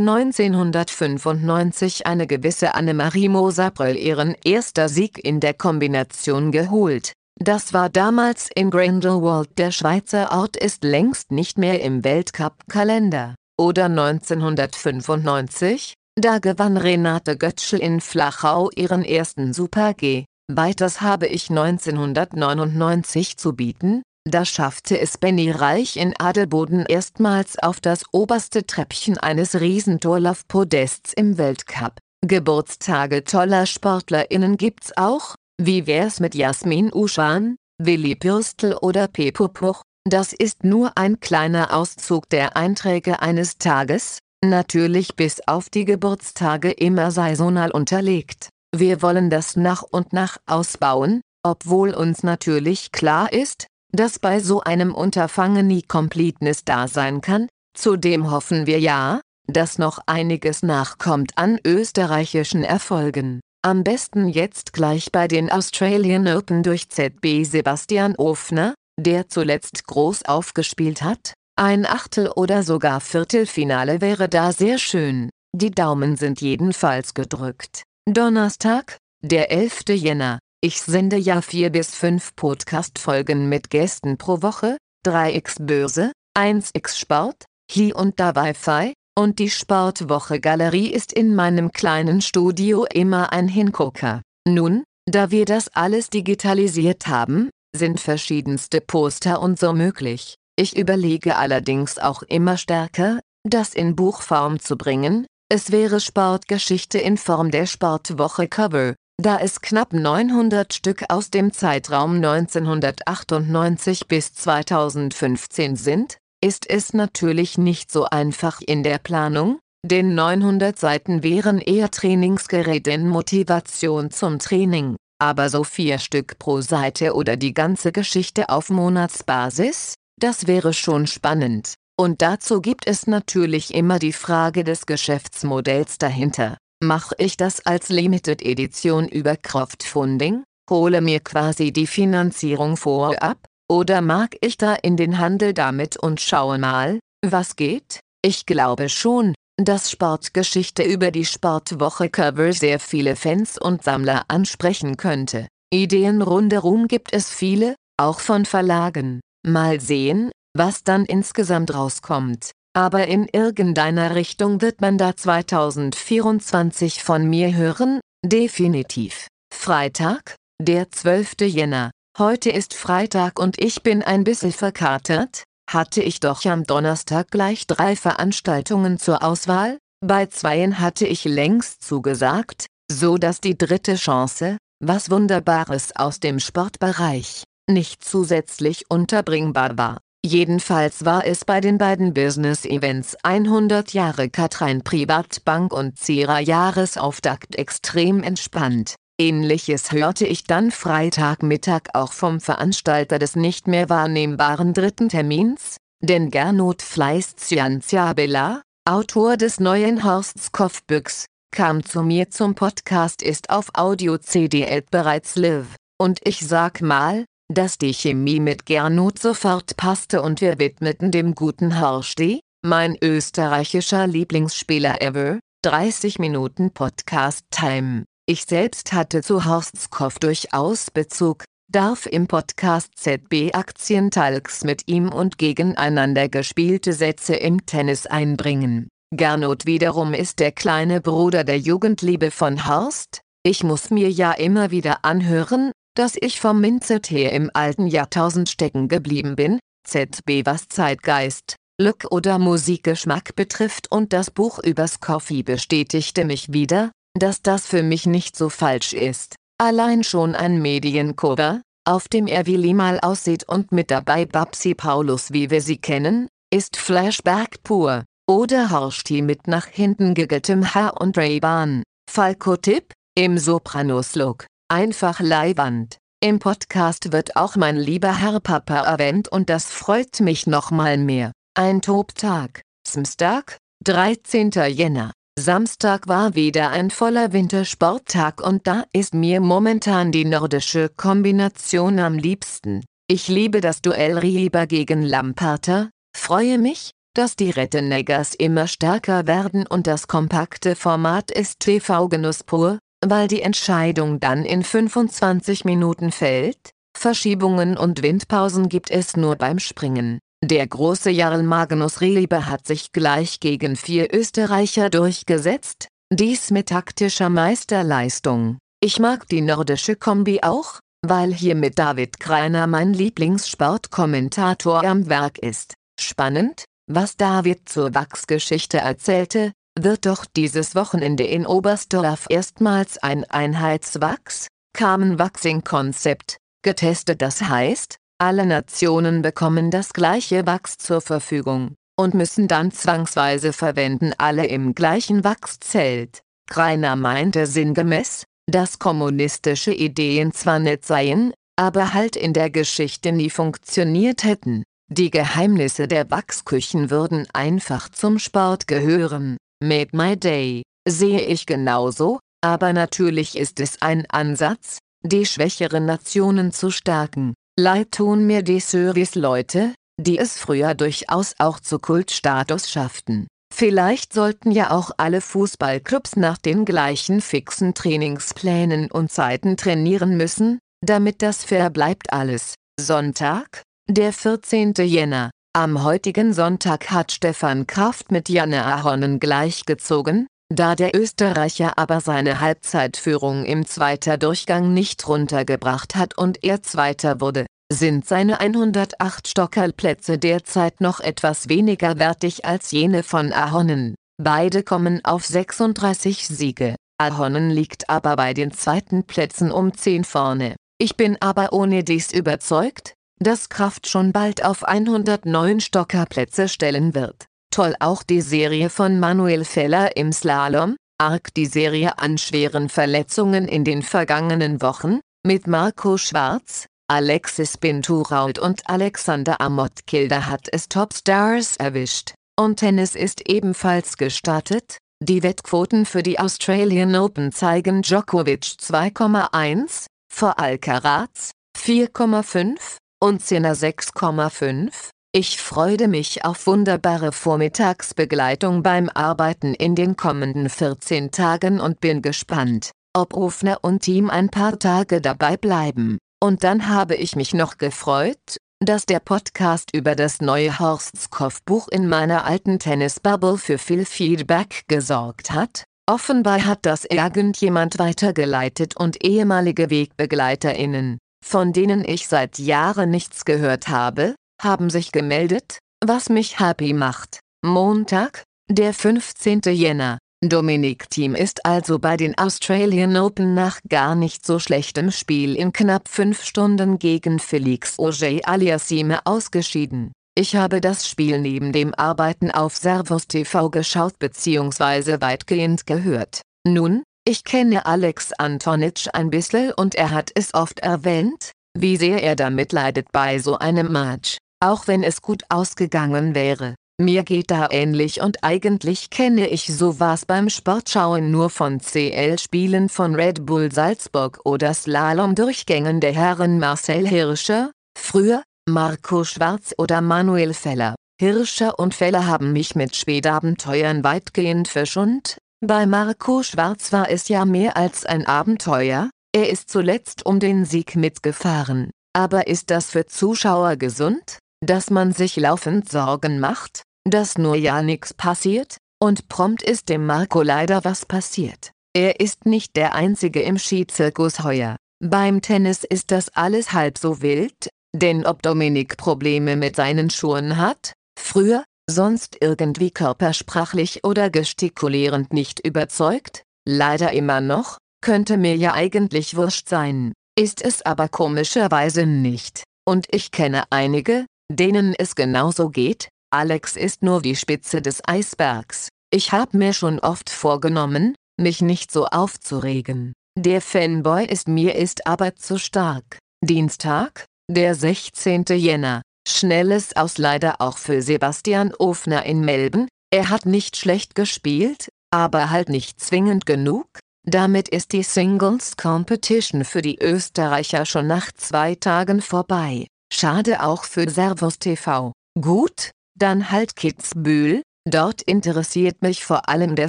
1995 0.00 2.06
eine 2.06 2.26
gewisse 2.26 2.74
Annemarie 2.74 3.28
Moser-Bröll 3.28 3.96
ihren 3.96 4.34
erster 4.44 4.88
Sieg 4.88 5.22
in 5.24 5.40
der 5.40 5.54
Kombination 5.54 6.52
geholt. 6.52 7.12
Das 7.38 7.72
war 7.72 7.90
damals 7.90 8.48
in 8.54 8.70
Grindelwald 8.70 9.50
der 9.58 9.70
Schweizer 9.70 10.32
Ort 10.32 10.56
ist 10.56 10.84
längst 10.84 11.30
nicht 11.30 11.58
mehr 11.58 11.82
im 11.82 12.02
Weltcup-Kalender. 12.02 13.34
Oder 13.58 13.86
1995, 13.86 15.94
da 16.20 16.38
gewann 16.38 16.76
Renate 16.76 17.38
Götzschel 17.38 17.80
in 17.80 18.02
Flachau 18.02 18.68
ihren 18.74 19.02
ersten 19.02 19.54
Super-G. 19.54 20.26
Weiters 20.52 21.00
habe 21.00 21.26
ich 21.26 21.48
1999 21.50 23.38
zu 23.38 23.54
bieten, 23.54 24.02
da 24.28 24.44
schaffte 24.44 24.98
es 24.98 25.18
Benny 25.18 25.52
Reich 25.52 25.96
in 25.96 26.12
Adelboden 26.18 26.84
erstmals 26.84 27.56
auf 27.58 27.80
das 27.80 28.02
oberste 28.12 28.66
Treppchen 28.66 29.18
eines 29.18 29.60
Riesentorlaufpodests 29.60 31.12
im 31.14 31.38
Weltcup. 31.38 31.98
Geburtstage 32.26 33.22
toller 33.22 33.66
SportlerInnen 33.66 34.56
gibt's 34.56 34.96
auch, 34.96 35.36
wie 35.62 35.86
wär's 35.86 36.18
mit 36.18 36.34
Jasmin 36.34 36.92
Uschan, 36.92 37.54
Willi 37.80 38.16
Pürstel 38.16 38.74
oder 38.74 39.06
Pepo 39.06 39.48
Puch, 39.48 39.82
das 40.06 40.32
ist 40.32 40.62
nur 40.62 40.92
ein 40.96 41.18
kleiner 41.18 41.74
Auszug 41.74 42.28
der 42.28 42.56
Einträge 42.56 43.20
eines 43.20 43.58
Tages, 43.58 44.20
natürlich 44.44 45.16
bis 45.16 45.40
auf 45.48 45.68
die 45.68 45.84
Geburtstage 45.84 46.70
immer 46.70 47.10
saisonal 47.10 47.72
unterlegt. 47.72 48.50
Wir 48.74 49.02
wollen 49.02 49.30
das 49.30 49.56
nach 49.56 49.82
und 49.82 50.12
nach 50.12 50.38
ausbauen, 50.46 51.22
obwohl 51.42 51.92
uns 51.92 52.22
natürlich 52.22 52.92
klar 52.92 53.32
ist, 53.32 53.66
dass 53.92 54.18
bei 54.18 54.38
so 54.38 54.60
einem 54.60 54.94
Unterfangen 54.94 55.66
nie 55.66 55.82
Completeness 55.82 56.64
da 56.64 56.86
sein 56.86 57.20
kann, 57.20 57.48
zudem 57.76 58.30
hoffen 58.30 58.66
wir 58.66 58.78
ja, 58.78 59.20
dass 59.48 59.78
noch 59.78 59.98
einiges 60.06 60.62
nachkommt 60.62 61.32
an 61.36 61.58
österreichischen 61.64 62.62
Erfolgen. 62.62 63.40
Am 63.62 63.82
besten 63.82 64.28
jetzt 64.28 64.72
gleich 64.72 65.10
bei 65.10 65.26
den 65.26 65.50
Australian 65.50 66.28
Open 66.28 66.62
durch 66.62 66.88
ZB 66.90 67.44
Sebastian 67.44 68.14
Ofner, 68.16 68.74
der 68.98 69.28
zuletzt 69.28 69.86
groß 69.86 70.24
aufgespielt 70.24 71.02
hat. 71.02 71.34
Ein 71.56 71.86
Achtel- 71.86 72.30
oder 72.30 72.62
sogar 72.62 73.00
Viertelfinale 73.00 74.00
wäre 74.00 74.28
da 74.28 74.52
sehr 74.52 74.78
schön. 74.78 75.30
Die 75.54 75.70
Daumen 75.70 76.16
sind 76.16 76.40
jedenfalls 76.40 77.14
gedrückt. 77.14 77.84
Donnerstag, 78.06 78.98
der 79.22 79.50
11. 79.50 79.84
Jänner, 79.88 80.38
ich 80.60 80.82
sende 80.82 81.16
ja 81.16 81.40
4 81.40 81.70
bis 81.70 81.94
5 81.94 82.36
Podcast-Folgen 82.36 83.48
mit 83.48 83.70
Gästen 83.70 84.18
pro 84.18 84.42
Woche, 84.42 84.76
3x 85.06 85.64
Börse, 85.64 86.12
1x 86.36 86.98
Sport, 86.98 87.44
hier 87.70 87.96
und 87.96 88.20
da 88.20 88.34
Wi-Fi, 88.36 88.92
und 89.18 89.38
die 89.38 89.48
Sportwoche 89.48 90.40
Galerie 90.40 90.88
ist 90.88 91.12
in 91.12 91.34
meinem 91.34 91.72
kleinen 91.72 92.20
Studio 92.20 92.84
immer 92.92 93.32
ein 93.32 93.48
Hingucker. 93.48 94.20
Nun, 94.46 94.84
da 95.10 95.30
wir 95.30 95.46
das 95.46 95.68
alles 95.68 96.10
digitalisiert 96.10 97.06
haben, 97.06 97.48
sind 97.76 98.00
verschiedenste 98.00 98.80
Poster 98.80 99.40
und 99.40 99.58
so 99.58 99.72
möglich. 99.72 100.36
Ich 100.56 100.76
überlege 100.76 101.36
allerdings 101.36 101.98
auch 101.98 102.22
immer 102.22 102.56
stärker, 102.56 103.20
das 103.44 103.74
in 103.74 103.94
Buchform 103.94 104.58
zu 104.58 104.76
bringen, 104.76 105.26
es 105.48 105.70
wäre 105.70 106.00
Sportgeschichte 106.00 106.98
in 106.98 107.16
Form 107.16 107.52
der 107.52 107.66
Sportwoche 107.66 108.48
Cover, 108.48 108.94
da 109.22 109.38
es 109.38 109.60
knapp 109.60 109.92
900 109.92 110.74
Stück 110.74 111.04
aus 111.08 111.30
dem 111.30 111.52
Zeitraum 111.52 112.16
1998 112.16 114.08
bis 114.08 114.34
2015 114.34 115.76
sind, 115.76 116.18
ist 116.42 116.68
es 116.68 116.92
natürlich 116.92 117.58
nicht 117.58 117.92
so 117.92 118.04
einfach 118.04 118.60
in 118.60 118.82
der 118.82 118.98
Planung, 118.98 119.60
denn 119.84 120.14
900 120.16 120.78
Seiten 120.78 121.22
wären 121.22 121.60
eher 121.60 121.90
Trainingsgerät 121.90 122.88
in 122.88 123.08
Motivation 123.08 124.10
zum 124.10 124.38
Training, 124.38 124.96
aber 125.18 125.48
so 125.48 125.64
vier 125.64 125.98
Stück 125.98 126.38
pro 126.38 126.60
Seite 126.60 127.14
oder 127.14 127.36
die 127.36 127.54
ganze 127.54 127.92
Geschichte 127.92 128.48
auf 128.48 128.70
Monatsbasis, 128.70 129.94
das 130.20 130.46
wäre 130.46 130.72
schon 130.72 131.06
spannend. 131.06 131.74
Und 131.98 132.20
dazu 132.20 132.60
gibt 132.60 132.86
es 132.86 133.06
natürlich 133.06 133.74
immer 133.74 133.98
die 133.98 134.12
Frage 134.12 134.64
des 134.64 134.86
Geschäftsmodells 134.86 135.98
dahinter. 135.98 136.58
Mache 136.82 137.14
ich 137.18 137.36
das 137.38 137.64
als 137.64 137.88
Limited 137.88 138.42
Edition 138.42 139.08
über 139.08 139.36
Crowdfunding, 139.36 140.44
hole 140.68 141.00
mir 141.00 141.20
quasi 141.20 141.72
die 141.72 141.86
Finanzierung 141.86 142.76
vorab, 142.76 143.38
oder 143.68 144.02
mag 144.02 144.36
ich 144.42 144.58
da 144.58 144.74
in 144.74 144.96
den 144.96 145.18
Handel 145.18 145.54
damit 145.54 145.96
und 145.96 146.20
schaue 146.20 146.58
mal, 146.58 147.00
was 147.24 147.56
geht? 147.56 148.00
Ich 148.22 148.44
glaube 148.44 148.88
schon, 148.90 149.34
dass 149.56 149.90
Sportgeschichte 149.90 150.82
über 150.82 151.10
die 151.10 151.24
Sportwoche 151.24 152.10
Cover 152.10 152.52
sehr 152.52 152.78
viele 152.78 153.16
Fans 153.16 153.58
und 153.58 153.82
Sammler 153.82 154.24
ansprechen 154.28 154.96
könnte. 154.96 155.48
Ideen 155.72 156.22
rundherum 156.22 156.88
gibt 156.88 157.12
es 157.12 157.30
viele, 157.30 157.74
auch 157.96 158.20
von 158.20 158.44
Verlagen. 158.44 159.20
Mal 159.46 159.80
sehen, 159.80 160.30
was 160.54 160.84
dann 160.84 161.04
insgesamt 161.04 161.74
rauskommt 161.74 162.50
aber 162.76 163.06
in 163.06 163.26
irgendeiner 163.32 164.14
Richtung 164.14 164.60
wird 164.60 164.82
man 164.82 164.98
da 164.98 165.16
2024 165.16 167.02
von 167.02 167.26
mir 167.26 167.56
hören, 167.56 168.00
definitiv. 168.22 169.28
Freitag, 169.50 170.36
der 170.60 170.90
12. 170.90 171.36
Jänner. 171.46 171.90
Heute 172.18 172.50
ist 172.50 172.74
Freitag 172.74 173.38
und 173.40 173.58
ich 173.58 173.82
bin 173.82 174.02
ein 174.02 174.24
bisschen 174.24 174.52
verkatert, 174.52 175.44
hatte 175.66 176.02
ich 176.02 176.20
doch 176.20 176.44
am 176.44 176.64
Donnerstag 176.64 177.30
gleich 177.30 177.66
drei 177.66 177.96
Veranstaltungen 177.96 178.98
zur 178.98 179.22
Auswahl, 179.22 179.78
bei 180.04 180.26
zweien 180.26 180.78
hatte 180.78 181.06
ich 181.06 181.24
längst 181.24 181.82
zugesagt, 181.82 182.66
so 182.90 183.16
dass 183.16 183.40
die 183.40 183.58
dritte 183.58 183.96
Chance, 183.96 184.58
was 184.80 185.10
Wunderbares 185.10 185.94
aus 185.96 186.20
dem 186.20 186.38
Sportbereich, 186.38 187.44
nicht 187.68 188.04
zusätzlich 188.04 188.84
unterbringbar 188.90 189.76
war. 189.78 189.98
Jedenfalls 190.24 191.04
war 191.04 191.24
es 191.24 191.44
bei 191.44 191.60
den 191.60 191.78
beiden 191.78 192.12
Business-Events 192.12 193.16
100 193.22 193.92
Jahre 193.92 194.28
Katrein 194.28 194.82
Privatbank 194.82 195.72
und 195.72 195.98
Zera 195.98 196.40
Jahresauftakt 196.40 197.54
extrem 197.56 198.22
entspannt. 198.22 198.96
Ähnliches 199.18 199.92
hörte 199.92 200.26
ich 200.26 200.44
dann 200.44 200.70
Freitagmittag 200.70 201.88
auch 201.94 202.12
vom 202.12 202.38
Veranstalter 202.38 203.18
des 203.18 203.34
nicht 203.34 203.66
mehr 203.66 203.88
wahrnehmbaren 203.88 204.74
dritten 204.74 205.08
Termins, 205.08 205.78
denn 206.02 206.30
Gernot 206.30 206.82
Fleiß-Zianziabela, 206.82 208.60
Autor 208.86 209.38
des 209.38 209.58
neuen 209.58 210.04
Horsts 210.04 210.52
Kopfbüchs, 210.52 211.24
kam 211.50 211.82
zu 211.82 212.02
mir 212.02 212.28
zum 212.28 212.54
Podcast 212.54 213.22
ist 213.22 213.48
auf 213.48 213.70
Audio-CD 213.72 214.82
bereits 214.90 215.36
live, 215.36 215.76
und 215.98 216.20
ich 216.24 216.40
sag 216.46 216.82
mal, 216.82 217.24
dass 217.48 217.78
die 217.78 217.94
Chemie 217.94 218.40
mit 218.40 218.66
Gernot 218.66 219.18
sofort 219.18 219.78
passte 219.78 220.20
und 220.20 220.42
wir 220.42 220.58
widmeten 220.58 221.10
dem 221.10 221.34
guten 221.34 221.80
Horsti, 221.80 222.40
mein 222.62 222.98
österreichischer 223.00 224.06
Lieblingsspieler 224.06 225.00
ever, 225.00 225.40
30 225.62 226.18
Minuten 226.18 226.70
Podcast-Time. 226.72 228.04
Ich 228.28 228.44
selbst 228.44 228.92
hatte 228.92 229.22
zu 229.22 229.44
Horstskopf 229.44 230.18
durchaus 230.18 230.90
Bezug, 230.90 231.44
darf 231.70 232.06
im 232.06 232.26
Podcast 232.26 232.90
ZB 232.96 233.54
Aktientalks 233.54 234.64
mit 234.64 234.88
ihm 234.88 235.12
und 235.12 235.38
gegeneinander 235.38 236.28
gespielte 236.28 236.92
Sätze 236.92 237.36
im 237.36 237.66
Tennis 237.66 238.06
einbringen. 238.06 238.88
Gernot 239.14 239.64
wiederum 239.64 240.12
ist 240.12 240.40
der 240.40 240.50
kleine 240.50 241.00
Bruder 241.00 241.44
der 241.44 241.60
Jugendliebe 241.60 242.32
von 242.32 242.66
Horst. 242.66 243.20
Ich 243.44 243.62
muss 243.62 243.90
mir 243.90 244.10
ja 244.10 244.32
immer 244.32 244.72
wieder 244.72 245.04
anhören, 245.04 245.70
dass 245.94 246.16
ich 246.20 246.40
vom 246.40 246.60
Minzetee 246.60 247.28
im 247.28 247.52
alten 247.54 247.86
Jahrtausend 247.86 248.48
stecken 248.48 248.88
geblieben 248.88 249.36
bin. 249.36 249.60
ZB 249.86 250.44
was 250.44 250.66
Zeitgeist, 250.68 251.54
Look 251.80 252.10
oder 252.10 252.40
Musikgeschmack 252.40 253.36
betrifft 253.36 253.92
und 253.92 254.12
das 254.12 254.32
Buch 254.32 254.58
übers 254.58 254.98
Coffee 254.98 255.44
bestätigte 255.44 256.24
mich 256.24 256.52
wieder, 256.52 256.90
dass 257.18 257.42
das 257.42 257.66
für 257.66 257.82
mich 257.82 258.06
nicht 258.06 258.36
so 258.36 258.48
falsch 258.48 258.92
ist. 258.92 259.36
Allein 259.58 260.04
schon 260.04 260.34
ein 260.34 260.60
Mediencover, 260.60 261.62
auf 261.86 262.08
dem 262.08 262.26
er 262.26 262.46
wie 262.46 262.74
mal 262.74 262.98
aussieht 263.00 263.48
und 263.48 263.72
mit 263.72 263.90
dabei 263.90 264.26
Babsi 264.26 264.74
Paulus 264.74 265.32
wie 265.32 265.50
wir 265.50 265.62
sie 265.62 265.78
kennen, 265.78 266.28
ist 266.52 266.76
Flashback 266.76 267.62
pur. 267.62 268.04
Oder 268.28 268.70
Horsti 268.70 269.22
mit 269.22 269.46
nach 269.46 269.66
hinten 269.66 270.14
gegeltem 270.14 270.74
Haar 270.74 271.00
und 271.00 271.16
Ray-Ban. 271.16 271.84
Falco-Tipp, 272.10 272.92
im 273.16 273.38
Sopranos-Look. 273.38 274.46
Einfach 274.68 275.20
Leihwand. 275.20 275.98
Im 276.20 276.38
Podcast 276.40 277.12
wird 277.12 277.36
auch 277.36 277.56
mein 277.56 277.76
lieber 277.76 278.18
Herr 278.18 278.40
Papa 278.40 278.80
erwähnt 278.80 279.28
und 279.28 279.48
das 279.48 279.66
freut 279.66 280.20
mich 280.20 280.46
nochmal 280.46 280.98
mehr. 280.98 281.32
Ein 281.54 281.82
Tobtag. 281.82 282.62
Samstag, 282.86 283.58
13. 283.84 284.50
Jänner. 284.68 285.12
Samstag 285.38 286.08
war 286.08 286.34
wieder 286.34 286.70
ein 286.70 286.90
voller 286.90 287.34
Wintersporttag 287.34 288.40
und 288.40 288.66
da 288.66 288.84
ist 288.94 289.12
mir 289.12 289.42
momentan 289.42 290.10
die 290.10 290.24
nordische 290.24 290.88
Kombination 290.88 291.98
am 291.98 292.14
liebsten. 292.14 292.82
Ich 293.06 293.28
liebe 293.28 293.60
das 293.60 293.82
Duell 293.82 294.16
Rieber 294.16 294.66
gegen 294.66 295.02
Lamparter, 295.02 295.90
freue 296.16 296.56
mich, 296.56 296.92
dass 297.14 297.36
die 297.36 297.50
Retteneggers 297.50 298.34
immer 298.34 298.66
stärker 298.66 299.26
werden 299.26 299.66
und 299.66 299.86
das 299.86 300.08
kompakte 300.08 300.74
Format 300.74 301.30
ist 301.30 301.60
TV-Genuss 301.60 302.42
pur, 302.42 302.78
weil 303.04 303.28
die 303.28 303.42
Entscheidung 303.42 304.20
dann 304.20 304.42
in 304.42 304.62
25 304.64 305.66
Minuten 305.66 306.12
fällt, 306.12 306.70
Verschiebungen 306.96 307.76
und 307.76 308.02
Windpausen 308.02 308.70
gibt 308.70 308.90
es 308.90 309.18
nur 309.18 309.36
beim 309.36 309.58
Springen. 309.58 310.18
Der 310.48 310.64
große 310.64 311.10
Jarl 311.10 311.42
Magnus 311.42 312.00
Rieber 312.00 312.46
hat 312.46 312.68
sich 312.68 312.92
gleich 312.92 313.40
gegen 313.40 313.74
vier 313.74 314.14
Österreicher 314.14 314.90
durchgesetzt, 314.90 315.88
dies 316.12 316.52
mit 316.52 316.68
taktischer 316.68 317.28
Meisterleistung. 317.28 318.58
Ich 318.80 319.00
mag 319.00 319.26
die 319.26 319.40
nordische 319.40 319.96
Kombi 319.96 320.44
auch, 320.44 320.78
weil 321.04 321.34
hier 321.34 321.56
mit 321.56 321.80
David 321.80 322.20
Kreiner 322.20 322.68
mein 322.68 322.92
Lieblingssportkommentator 322.92 324.84
am 324.84 325.08
Werk 325.08 325.38
ist. 325.38 325.74
Spannend, 326.00 326.64
was 326.88 327.16
David 327.16 327.68
zur 327.68 327.96
Wachsgeschichte 327.96 328.78
erzählte, 328.78 329.50
wird 329.76 330.06
doch 330.06 330.26
dieses 330.26 330.76
Wochenende 330.76 331.24
in 331.24 331.44
Oberstdorf 331.44 332.26
erstmals 332.28 332.98
ein 332.98 333.24
Einheitswachs, 333.24 334.46
Carmen 334.74 335.18
Waxing 335.18 335.64
Konzept, 335.64 336.36
getestet 336.62 337.20
das 337.20 337.42
heißt, 337.42 337.96
alle 338.18 338.46
Nationen 338.46 339.22
bekommen 339.22 339.70
das 339.70 339.92
gleiche 339.92 340.46
Wachs 340.46 340.78
zur 340.78 341.00
Verfügung 341.00 341.74
und 341.98 342.14
müssen 342.14 342.48
dann 342.48 342.72
zwangsweise 342.72 343.52
verwenden 343.52 344.12
alle 344.18 344.46
im 344.46 344.74
gleichen 344.74 345.24
Wachszelt. 345.24 346.22
Greiner 346.48 346.96
meinte 346.96 347.46
sinngemäß, 347.46 348.24
dass 348.46 348.78
kommunistische 348.78 349.72
Ideen 349.72 350.32
zwar 350.32 350.58
nett 350.58 350.84
seien, 350.84 351.32
aber 351.56 351.94
halt 351.94 352.16
in 352.16 352.32
der 352.32 352.50
Geschichte 352.50 353.12
nie 353.12 353.30
funktioniert 353.30 354.24
hätten. 354.24 354.62
Die 354.88 355.10
Geheimnisse 355.10 355.88
der 355.88 356.10
Wachsküchen 356.10 356.90
würden 356.90 357.26
einfach 357.32 357.88
zum 357.88 358.18
Sport 358.18 358.68
gehören. 358.68 359.36
Made 359.62 359.90
my 359.92 360.16
day, 360.16 360.62
sehe 360.88 361.22
ich 361.22 361.46
genauso, 361.46 362.20
aber 362.40 362.72
natürlich 362.72 363.36
ist 363.36 363.58
es 363.58 363.82
ein 363.82 364.06
Ansatz, 364.08 364.78
die 365.02 365.26
schwächeren 365.26 365.86
Nationen 365.86 366.52
zu 366.52 366.70
stärken. 366.70 367.34
Leid 367.58 367.92
tun 367.92 368.26
mir 368.26 368.42
die 368.42 368.60
Service-Leute, 368.60 369.74
die 369.98 370.18
es 370.18 370.38
früher 370.38 370.74
durchaus 370.74 371.32
auch 371.38 371.58
zu 371.58 371.78
Kultstatus 371.78 372.68
schafften. 372.70 373.28
Vielleicht 373.54 374.12
sollten 374.12 374.50
ja 374.50 374.72
auch 374.72 374.90
alle 374.98 375.22
Fußballclubs 375.22 376.16
nach 376.16 376.36
den 376.36 376.66
gleichen 376.66 377.22
fixen 377.22 377.72
Trainingsplänen 377.72 378.90
und 378.90 379.10
Zeiten 379.10 379.56
trainieren 379.56 380.18
müssen, 380.18 380.58
damit 380.84 381.22
das 381.22 381.44
fair 381.44 381.70
bleibt 381.70 382.12
alles. 382.12 382.56
Sonntag, 382.78 383.62
der 383.88 384.12
14. 384.12 384.74
Jänner. 384.80 385.30
Am 385.54 385.82
heutigen 385.82 386.34
Sonntag 386.34 386.90
hat 386.90 387.10
Stefan 387.10 387.66
Kraft 387.66 388.12
mit 388.12 388.28
Janne 388.28 388.66
Ahonen 388.66 389.18
gleichgezogen, 389.18 390.26
da 390.48 390.74
der 390.74 390.94
Österreicher 390.94 391.76
aber 391.76 392.00
seine 392.00 392.40
Halbzeitführung 392.40 393.44
im 393.44 393.66
zweiter 393.66 394.16
Durchgang 394.16 394.72
nicht 394.72 395.06
runtergebracht 395.08 395.94
hat 395.96 396.16
und 396.16 396.44
er 396.44 396.62
Zweiter 396.62 397.20
wurde, 397.20 397.46
sind 397.70 398.06
seine 398.06 398.40
108 398.40 399.26
Stockerlplätze 399.26 400.18
derzeit 400.18 400.80
noch 400.80 401.00
etwas 401.00 401.48
weniger 401.48 401.98
wertig 401.98 402.44
als 402.44 402.70
jene 402.70 403.02
von 403.02 403.32
Ahonen. 403.32 403.96
Beide 404.22 404.62
kommen 404.62 405.04
auf 405.04 405.26
36 405.26 406.28
Siege. 406.28 406.76
Ahonen 406.98 407.50
liegt 407.50 407.90
aber 407.90 408.16
bei 408.16 408.32
den 408.32 408.52
zweiten 408.52 409.04
Plätzen 409.04 409.50
um 409.50 409.74
10 409.74 410.04
vorne. 410.04 410.56
Ich 410.78 410.96
bin 410.96 411.16
aber 411.20 411.52
ohne 411.52 411.84
dies 411.84 412.12
überzeugt, 412.12 412.94
dass 413.18 413.48
Kraft 413.48 413.88
schon 413.88 414.12
bald 414.12 414.44
auf 414.44 414.62
109 414.62 415.60
Stockerplätze 415.60 416.48
stellen 416.48 416.94
wird. 416.94 417.26
Toll 417.56 417.74
auch 417.80 418.02
die 418.02 418.20
Serie 418.20 418.68
von 418.68 419.00
Manuel 419.00 419.46
Feller 419.46 419.96
im 419.96 420.12
Slalom, 420.12 420.76
arg 420.98 421.32
die 421.32 421.46
Serie 421.46 421.98
an 421.98 422.18
schweren 422.18 422.68
Verletzungen 422.68 423.48
in 423.48 423.64
den 423.64 423.80
vergangenen 423.82 424.60
Wochen, 424.60 425.00
mit 425.26 425.46
Marco 425.46 425.96
Schwarz, 425.96 426.66
Alexis 426.86 427.56
Binturault 427.56 428.38
und 428.38 428.68
Alexander 428.68 429.40
Amott-Kilder 429.40 430.26
hat 430.26 430.48
es 430.52 430.68
Topstars 430.68 431.56
erwischt, 431.56 432.12
und 432.38 432.56
Tennis 432.56 432.94
ist 432.94 433.26
ebenfalls 433.26 433.96
gestartet, 433.96 434.76
die 435.02 435.22
Wettquoten 435.22 435.86
für 435.86 436.02
die 436.02 436.18
Australian 436.18 436.94
Open 436.94 437.32
zeigen 437.32 437.80
Djokovic 437.80 438.44
2,1, 438.60 439.86
vor 440.12 440.38
Alcaraz 440.38 441.30
4,5 441.56 442.76
und 443.00 443.22
Sinner 443.22 443.54
6,5, 443.54 444.90
ich 445.16 445.38
freue 445.38 445.88
mich 445.88 446.26
auf 446.26 446.46
wunderbare 446.46 447.10
Vormittagsbegleitung 447.10 448.62
beim 448.62 448.90
Arbeiten 448.90 449.54
in 449.54 449.74
den 449.74 449.96
kommenden 449.96 450.50
14 450.50 451.10
Tagen 451.10 451.58
und 451.58 451.80
bin 451.80 452.02
gespannt, 452.02 452.72
ob 452.94 453.16
Rufner 453.16 453.60
und 453.62 453.80
Team 453.80 454.10
ein 454.10 454.28
paar 454.28 454.58
Tage 454.58 455.00
dabei 455.00 455.38
bleiben. 455.38 455.96
Und 456.22 456.44
dann 456.44 456.68
habe 456.68 456.96
ich 456.96 457.16
mich 457.16 457.32
noch 457.32 457.56
gefreut, 457.56 458.36
dass 458.60 458.84
der 458.84 459.00
Podcast 459.00 459.70
über 459.74 459.94
das 459.94 460.20
neue 460.20 460.58
Horstskopf-Buch 460.58 461.68
in 461.68 461.88
meiner 461.88 462.26
alten 462.26 462.58
Tennisbubble 462.58 463.38
für 463.38 463.56
viel 463.56 463.86
Feedback 463.86 464.64
gesorgt 464.68 465.30
hat. 465.30 465.64
Offenbar 465.88 466.44
hat 466.44 466.66
das 466.66 466.84
irgendjemand 466.84 467.78
weitergeleitet 467.78 468.76
und 468.76 469.02
ehemalige 469.02 469.70
WegbegleiterInnen, 469.70 470.98
von 471.24 471.54
denen 471.54 471.86
ich 471.86 472.06
seit 472.06 472.38
Jahren 472.38 472.90
nichts 472.90 473.24
gehört 473.24 473.68
habe, 473.68 474.14
haben 474.42 474.70
sich 474.70 474.92
gemeldet, 474.92 475.58
was 475.84 476.08
mich 476.08 476.40
happy 476.40 476.72
macht. 476.72 477.20
Montag, 477.44 478.24
der 478.48 478.72
15. 478.72 479.42
Jänner. 479.46 479.98
Dominik 480.22 480.88
Thiem 480.88 481.14
ist 481.14 481.44
also 481.44 481.78
bei 481.78 481.96
den 481.96 482.16
Australian 482.16 482.96
Open 482.96 483.34
nach 483.34 483.60
gar 483.68 483.94
nicht 483.94 484.24
so 484.24 484.38
schlechtem 484.38 484.90
Spiel 484.90 485.36
in 485.36 485.52
knapp 485.52 485.88
5 485.88 486.22
Stunden 486.22 486.78
gegen 486.78 487.18
Felix 487.18 487.78
Auger 487.78 488.20
Aliassime 488.24 489.00
ausgeschieden. 489.04 489.92
Ich 490.16 490.34
habe 490.34 490.62
das 490.62 490.88
Spiel 490.88 491.20
neben 491.20 491.52
dem 491.52 491.74
Arbeiten 491.74 492.30
auf 492.30 492.56
Servus 492.56 493.06
TV 493.06 493.50
geschaut 493.50 493.98
bzw. 493.98 495.02
weitgehend 495.02 495.66
gehört. 495.66 496.22
Nun, 496.48 496.82
ich 497.04 497.22
kenne 497.22 497.66
Alex 497.66 498.14
Antonitsch 498.14 498.88
ein 498.94 499.10
bisschen 499.10 499.52
und 499.52 499.74
er 499.74 499.90
hat 499.90 500.10
es 500.14 500.32
oft 500.32 500.60
erwähnt, 500.60 501.32
wie 501.56 501.76
sehr 501.76 502.02
er 502.02 502.16
damit 502.16 502.52
leidet 502.52 502.90
bei 502.90 503.18
so 503.18 503.38
einem 503.38 503.70
Match 503.70 504.16
auch 504.40 504.66
wenn 504.66 504.82
es 504.82 505.02
gut 505.02 505.24
ausgegangen 505.28 506.14
wäre. 506.14 506.54
Mir 506.78 507.04
geht 507.04 507.30
da 507.30 507.48
ähnlich 507.50 508.02
und 508.02 508.22
eigentlich 508.22 508.90
kenne 508.90 509.28
ich 509.28 509.46
sowas 509.46 510.04
beim 510.04 510.28
Sportschauen 510.28 511.10
nur 511.10 511.30
von 511.30 511.60
CL-Spielen 511.60 512.68
von 512.68 512.94
Red 512.94 513.24
Bull 513.24 513.50
Salzburg 513.50 514.20
oder 514.24 514.52
Slalom-Durchgängen 514.52 515.80
der 515.80 515.92
Herren 515.92 516.38
Marcel 516.38 516.86
Hirscher, 516.86 517.50
früher, 517.78 518.22
Marco 518.46 519.04
Schwarz 519.04 519.54
oder 519.56 519.80
Manuel 519.80 520.34
Feller. 520.34 520.74
Hirscher 521.00 521.58
und 521.58 521.74
Feller 521.74 522.06
haben 522.06 522.32
mich 522.32 522.54
mit 522.54 522.76
Spätabenteuern 522.76 523.84
weitgehend 523.84 524.48
verschont, 524.48 525.16
bei 525.44 525.66
Marco 525.66 526.22
Schwarz 526.22 526.72
war 526.72 526.90
es 526.90 527.08
ja 527.08 527.26
mehr 527.26 527.56
als 527.56 527.84
ein 527.84 528.06
Abenteuer, 528.06 528.90
er 529.14 529.30
ist 529.30 529.50
zuletzt 529.50 530.06
um 530.06 530.18
den 530.18 530.46
Sieg 530.46 530.76
mitgefahren. 530.76 531.70
Aber 531.94 532.26
ist 532.26 532.50
das 532.50 532.70
für 532.70 532.86
Zuschauer 532.86 533.56
gesund? 533.56 534.18
Dass 534.46 534.70
man 534.70 534.92
sich 534.92 535.16
laufend 535.16 535.68
Sorgen 535.68 536.20
macht, 536.20 536.62
dass 536.84 537.18
nur 537.18 537.36
ja 537.36 537.62
nichts 537.62 537.92
passiert, 537.92 538.58
Und 538.78 539.08
prompt 539.08 539.42
ist 539.42 539.68
dem 539.68 539.86
Marco 539.86 540.22
leider 540.22 540.64
was 540.64 540.84
passiert. 540.84 541.52
Er 541.74 542.00
ist 542.00 542.26
nicht 542.26 542.56
der 542.56 542.74
Einzige 542.74 543.22
im 543.22 543.38
Skizirkus 543.38 544.22
heuer. 544.22 544.56
Beim 544.84 545.22
Tennis 545.22 545.64
ist 545.64 545.90
das 545.90 546.10
alles 546.10 546.52
halb 546.52 546.76
so 546.78 547.00
wild, 547.00 547.48
denn 547.74 548.06
ob 548.06 548.22
Dominik 548.22 548.76
Probleme 548.76 549.36
mit 549.36 549.56
seinen 549.56 549.88
Schuhen 549.90 550.36
hat, 550.36 550.74
früher, 550.98 551.44
sonst 551.68 552.18
irgendwie 552.20 552.70
körpersprachlich 552.70 553.82
oder 553.84 554.10
gestikulierend 554.10 555.12
nicht 555.12 555.40
überzeugt, 555.40 556.22
leider 556.46 556.92
immer 556.92 557.20
noch, 557.20 557.58
könnte 557.82 558.18
mir 558.18 558.36
ja 558.36 558.52
eigentlich 558.52 559.16
wurscht 559.16 559.48
sein, 559.48 559.92
ist 560.18 560.42
es 560.42 560.62
aber 560.62 560.88
komischerweise 560.88 561.86
nicht. 561.86 562.44
Und 562.66 562.86
ich 562.90 563.10
kenne 563.10 563.44
einige, 563.50 564.06
denen 564.30 564.74
es 564.74 564.94
genauso 564.94 565.50
geht, 565.50 565.88
Alex 566.10 566.56
ist 566.56 566.82
nur 566.82 567.02
die 567.02 567.16
Spitze 567.16 567.62
des 567.62 567.80
Eisbergs. 567.86 568.68
Ich 568.90 569.12
hab 569.12 569.34
mir 569.34 569.52
schon 569.52 569.78
oft 569.80 570.10
vorgenommen, 570.10 570.94
mich 571.20 571.40
nicht 571.40 571.72
so 571.72 571.86
aufzuregen. 571.86 572.92
Der 573.18 573.40
Fanboy 573.40 574.04
ist 574.06 574.28
mir 574.28 574.54
ist 574.54 574.86
aber 574.86 575.16
zu 575.16 575.38
stark. 575.38 575.98
Dienstag, 576.22 577.06
der 577.30 577.54
16. 577.54 578.24
Jänner. 578.30 578.82
Schnelles 579.08 579.76
Aus 579.76 579.98
leider 579.98 580.40
auch 580.40 580.58
für 580.58 580.82
Sebastian 580.82 581.54
Ofner 581.54 582.04
in 582.04 582.20
Melbourne. 582.20 582.68
Er 582.92 583.08
hat 583.08 583.24
nicht 583.24 583.56
schlecht 583.56 583.94
gespielt, 583.94 584.68
aber 584.90 585.30
halt 585.30 585.48
nicht 585.48 585.80
zwingend 585.80 586.26
genug. 586.26 586.66
Damit 587.04 587.48
ist 587.48 587.72
die 587.72 587.84
Singles 587.84 588.56
Competition 588.56 589.44
für 589.44 589.62
die 589.62 589.78
Österreicher 589.80 590.66
schon 590.66 590.86
nach 590.86 591.12
zwei 591.12 591.54
Tagen 591.54 592.02
vorbei. 592.02 592.66
Schade 592.92 593.42
auch 593.42 593.64
für 593.64 593.88
Servus 593.90 594.38
TV. 594.38 594.92
Gut, 595.20 595.70
dann 595.98 596.30
halt 596.30 596.56
Kitzbühel, 596.56 597.42
dort 597.68 598.02
interessiert 598.02 598.82
mich 598.82 599.04
vor 599.04 599.28
allem 599.28 599.56
der 599.56 599.68